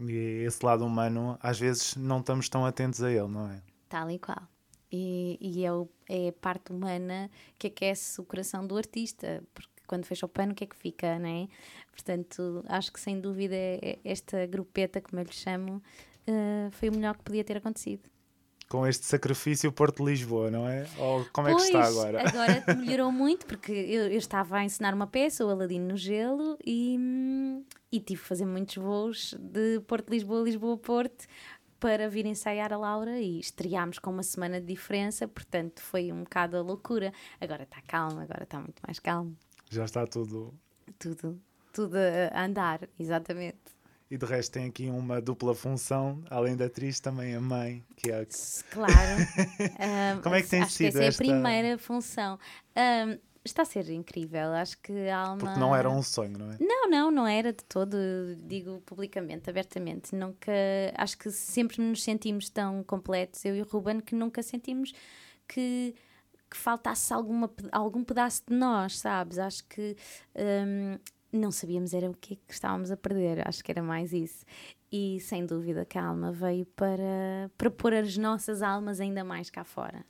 [0.00, 3.62] E esse lado humano, às vezes, não estamos tão atentos a ele, não é?
[3.90, 4.48] Tal e qual
[4.92, 9.70] e, e é, o, é a parte humana que aquece o coração do artista, porque
[9.86, 11.48] quando fecha o pano, o que é que fica, não é?
[11.90, 15.82] Portanto, acho que sem dúvida é, esta grupeta, como eu lhe chamo,
[16.28, 18.02] uh, foi o melhor que podia ter acontecido.
[18.68, 20.86] Com este sacrifício Porto Lisboa, não é?
[20.98, 22.26] Ou como é pois, que está agora?
[22.26, 26.56] Agora melhorou muito, porque eu, eu, estava a ensinar uma peça, o Aladino no Gelo,
[26.64, 26.98] e,
[27.90, 31.26] e tive que fazer muitos voos de Porto Lisboa, Lisboa Porto,
[31.82, 36.22] para vir ensaiar a Laura e estreámos com uma semana de diferença, portanto foi um
[36.22, 37.12] bocado a loucura.
[37.40, 39.36] Agora está calmo, agora está muito mais calmo.
[39.68, 40.54] Já está tudo.
[40.96, 41.96] Tudo, tudo
[42.32, 43.58] a andar, exatamente.
[44.08, 48.12] E de resto tem aqui uma dupla função, além da atriz, também a mãe, que
[48.12, 48.24] é.
[48.70, 48.92] Claro.
[50.18, 51.24] um, Como é que tem acho sido que essa esta...
[51.24, 52.38] é a primeira função.
[52.76, 54.52] Um, está a ser incrível.
[54.52, 55.38] Acho que a Alma.
[55.38, 56.56] Porque não era um sonho, não é?
[56.60, 57.96] Não, não, não era de todo.
[58.36, 60.14] Digo publicamente, abertamente.
[60.14, 60.52] Nunca.
[60.96, 64.92] Acho que sempre nos sentimos tão completos, eu e o Ruben, que nunca sentimos
[65.48, 65.94] que,
[66.50, 69.38] que faltasse alguma, algum pedaço de nós, sabes?
[69.38, 69.96] Acho que.
[70.36, 70.98] Um,
[71.32, 74.44] não sabíamos era o que, é que estávamos a perder, acho que era mais isso.
[74.92, 79.48] E sem dúvida que a alma veio para, para pôr as nossas almas ainda mais
[79.48, 80.04] cá fora.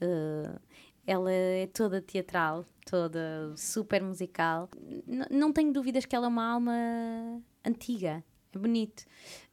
[0.00, 0.60] Uh,
[1.08, 4.68] ela é toda teatral, toda super musical.
[5.06, 8.22] N não tenho dúvidas que ela é uma alma antiga.
[8.52, 9.06] é bonito.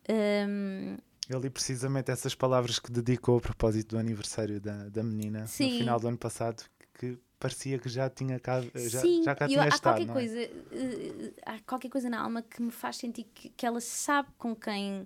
[0.09, 0.97] Um,
[1.29, 5.71] eu li precisamente essas palavras que dedicou a propósito do aniversário da, da menina Sim.
[5.71, 6.61] no final do ano passado,
[6.93, 10.05] que parecia que já tinha cá, já, Sim, já cá tinha há estado.
[10.05, 13.79] Qualquer coisa, uh, há qualquer coisa na alma que me faz sentir que, que ela
[13.79, 15.05] sabe com quem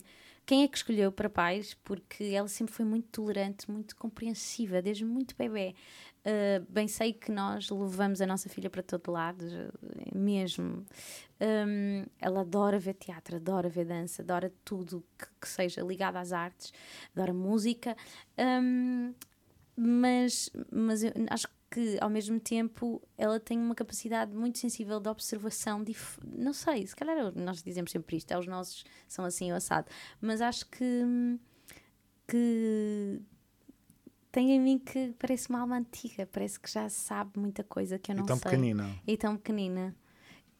[0.50, 5.06] quem é que escolheu para pais, porque ela sempre foi muito tolerante, muito compreensiva, desde
[5.06, 5.76] muito bebê.
[6.20, 9.46] Uh, bem sei que nós levamos a nossa filha para todo lado,
[10.14, 10.86] mesmo.
[11.40, 16.34] Um, ela adora ver teatro, adora ver dança, adora tudo que, que seja ligado às
[16.34, 16.74] artes,
[17.16, 17.96] adora música.
[18.38, 19.14] Um,
[19.76, 25.08] mas, mas eu acho que ao mesmo tempo ela tem uma capacidade muito sensível de
[25.08, 25.84] observação,
[26.26, 29.88] não sei, se calhar nós dizemos sempre isto, é os nossos são assim o assado,
[30.20, 31.06] mas acho que
[32.28, 33.22] que
[34.32, 38.12] tem em mim que parece uma alma antiga, parece que já sabe muita coisa que
[38.12, 38.52] eu não e tão sei.
[38.52, 38.90] Pequenina.
[39.08, 39.96] E tão pequenina.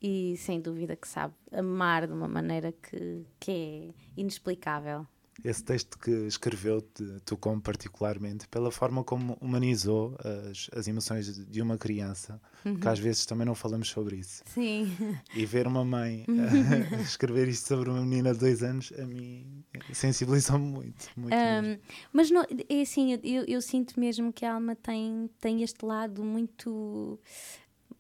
[0.02, 5.06] E sem dúvida que sabe amar de uma maneira que, que é inexplicável.
[5.44, 6.82] Esse texto que escreveu
[7.26, 10.18] tocou-me particularmente pela forma como humanizou
[10.50, 12.76] as, as emoções de uma criança, uhum.
[12.76, 14.44] que às vezes também não falamos sobre isso.
[14.46, 14.96] Sim.
[15.34, 16.26] E ver uma mãe
[17.02, 19.64] escrever isto sobre uma menina de dois anos, a mim
[19.94, 21.10] sensibilizou-me muito.
[21.16, 21.78] muito um,
[22.12, 26.24] mas não, é assim, eu, eu sinto mesmo que a alma tem, tem este lado
[26.24, 27.20] muito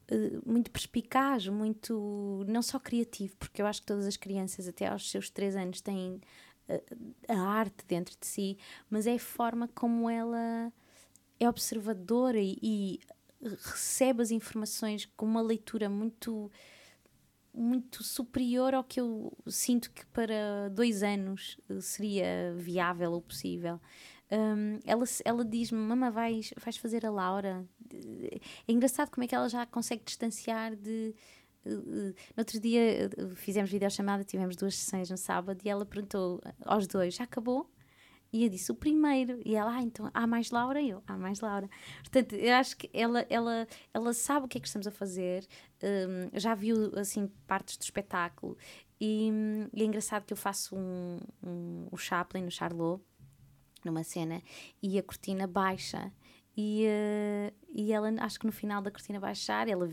[0.10, 4.88] eh, muito perspicaz, muito não só criativo, porque eu acho que todas as crianças até
[4.88, 6.20] aos seus três anos têm
[7.28, 8.57] a, arte dentro de si,
[8.89, 10.72] mas é a forma como ela
[11.39, 12.99] é observadora e, e
[13.41, 16.51] recebe as informações com uma leitura muito
[17.51, 23.82] muito superior ao que eu sinto que para dois anos eh, seria viável ou possível.
[24.32, 27.67] Um, ela, ela diz-me, mama, vais, vais fazer a Laura?
[28.67, 31.15] É engraçado como é que ela já consegue distanciar de
[31.70, 37.15] no outro dia fizemos videochamada, tivemos duas sessões no sábado e ela perguntou aos dois:
[37.15, 37.70] já acabou?
[38.32, 39.41] E eu disse o primeiro.
[39.43, 40.82] E ela, ah, então há mais Laura?
[40.82, 41.70] E eu, há mais Laura.
[41.99, 45.47] Portanto, eu acho que ela, ela, ela sabe o que é que estamos a fazer,
[45.84, 48.57] um, já viu assim partes do espetáculo.
[49.01, 49.32] E,
[49.74, 53.01] e, é engraçado que eu faço um, um, o Chaplin no Charlot,
[53.84, 54.41] numa cena,
[54.82, 56.11] e a cortina baixa.
[56.58, 59.88] E, uh, e ela, acho que no final da cortina baixar, ela,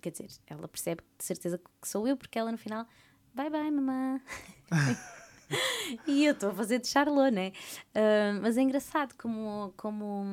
[0.00, 2.86] quer dizer, ela percebe de certeza que sou eu, porque ela no final,
[3.34, 4.20] bye bye, mamã.
[6.06, 7.52] e eu estou a fazer de Charlot, né?
[7.94, 10.24] Uh, mas é engraçado como, como,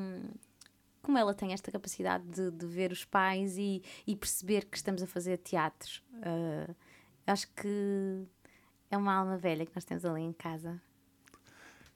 [1.02, 5.04] como ela tem esta capacidade de, de ver os pais e, e perceber que estamos
[5.04, 6.02] a fazer teatro.
[6.14, 6.76] Uh,
[7.28, 8.26] acho que
[8.90, 10.82] é uma alma velha que nós temos ali em casa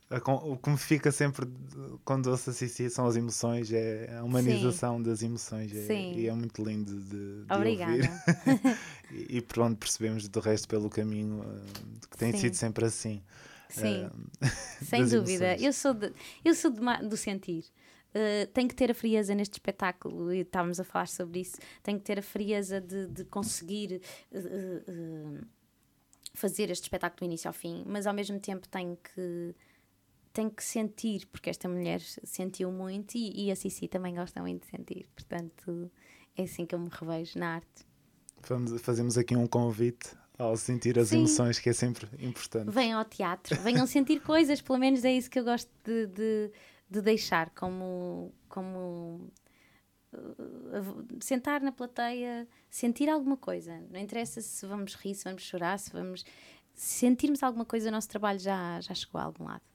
[0.10, 1.48] o que me fica sempre
[2.06, 5.04] quando ouço a Cici são as emoções, é a humanização Sim.
[5.04, 8.10] das emoções é, e é muito lindo de, de ouvir.
[9.12, 12.38] e, e pronto, percebemos do resto pelo caminho uh, que tem Sim.
[12.38, 13.24] sido sempre assim.
[13.70, 14.46] Sim, uh,
[14.86, 15.56] sem dúvida.
[15.58, 16.12] Eu sou, de,
[16.46, 17.66] eu sou de, do sentir.
[18.14, 21.58] Uh, tem que ter a frieza neste espetáculo, e estávamos a falar sobre isso.
[21.82, 24.00] Tem que ter a frieza de, de conseguir
[26.36, 29.56] fazer este espetáculo do início ao fim, mas ao mesmo tempo tem que
[30.34, 34.64] tenho que sentir, porque esta mulher sentiu muito e, e a Cici também gosta muito
[34.64, 35.08] de sentir.
[35.16, 35.92] Portanto,
[36.36, 37.86] é assim que eu me revejo na arte.
[38.48, 41.20] Vamos, fazemos aqui um convite ao sentir as Sim.
[41.20, 42.70] emoções, que é sempre importante.
[42.72, 46.52] Venham ao teatro, venham sentir coisas, pelo menos é isso que eu gosto de, de,
[46.90, 48.34] de deixar como.
[48.50, 49.32] como
[50.14, 53.80] uh, sentar na plateia, sentir alguma coisa.
[53.92, 56.26] Não interessa se vamos rir, se vamos chorar, se vamos.
[56.74, 59.73] sentirmos alguma coisa, o nosso trabalho já, já chegou a algum lado.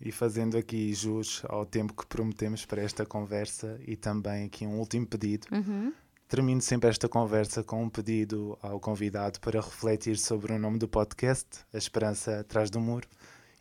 [0.00, 4.78] E fazendo aqui jus ao tempo que prometemos para esta conversa e também aqui um
[4.78, 5.46] último pedido.
[5.50, 5.92] Uhum.
[6.28, 10.88] Termino sempre esta conversa com um pedido ao convidado para refletir sobre o nome do
[10.88, 13.08] podcast, A Esperança Atrás do Muro.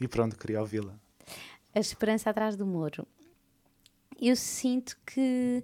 [0.01, 0.93] E pronto, queria ouvi-la.
[1.73, 3.07] A Esperança Atrás do Muro.
[4.19, 5.63] Eu sinto que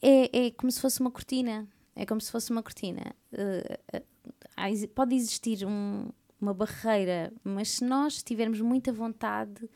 [0.00, 1.68] é, é como se fosse uma cortina.
[1.94, 3.14] É como se fosse uma cortina.
[3.32, 6.08] Uh, pode existir um,
[6.42, 9.70] uma barreira, mas se nós tivermos muita vontade,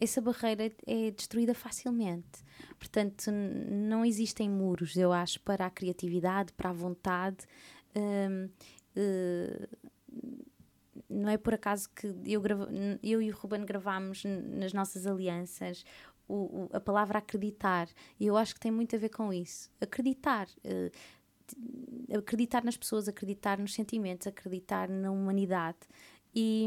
[0.00, 2.44] essa barreira é destruída facilmente.
[2.76, 7.46] Portanto, não existem muros, eu acho, para a criatividade, para a vontade.
[7.96, 8.50] Uh,
[8.96, 9.68] uh,
[11.08, 12.42] não é por acaso que eu,
[13.02, 15.84] eu e o Ruben gravámos nas nossas alianças
[16.28, 17.88] o, o, a palavra acreditar.
[18.18, 19.70] E eu acho que tem muito a ver com isso.
[19.80, 20.48] Acreditar.
[20.64, 20.90] Uh,
[22.16, 25.78] acreditar nas pessoas, acreditar nos sentimentos, acreditar na humanidade.
[26.34, 26.66] E,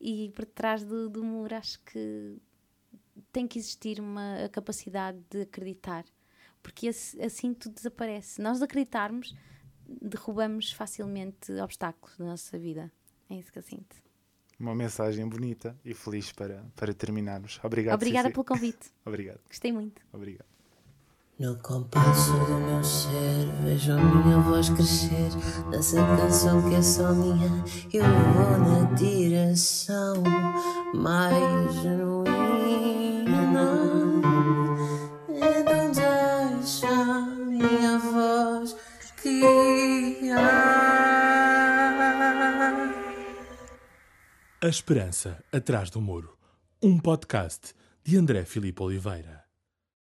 [0.00, 2.36] e por trás do, do muro acho que
[3.32, 6.04] tem que existir uma capacidade de acreditar,
[6.62, 8.34] porque assim tudo desaparece.
[8.34, 9.34] Se nós acreditarmos,
[9.86, 12.92] derrubamos facilmente obstáculos da nossa vida.
[13.28, 13.96] É isso que eu sinto.
[14.58, 17.60] Uma mensagem bonita e feliz para, para terminarmos.
[17.62, 18.34] Obrigado, Obrigada Cici.
[18.34, 18.92] pelo convite.
[19.04, 20.00] Obrigado, Gostei muito.
[20.12, 20.53] obrigado.
[21.36, 25.30] No compasso do meu ser, vejo a minha voz crescer
[25.68, 27.64] nessa canção que é só minha.
[27.92, 30.22] Eu vou na direção
[30.94, 33.34] mais genuína.
[35.28, 35.90] Então
[36.60, 38.76] deixa a minha voz
[39.20, 40.44] guiar.
[44.62, 46.38] A Esperança Atrás do Muro.
[46.80, 47.74] Um podcast
[48.04, 49.43] de André Filipe Oliveira.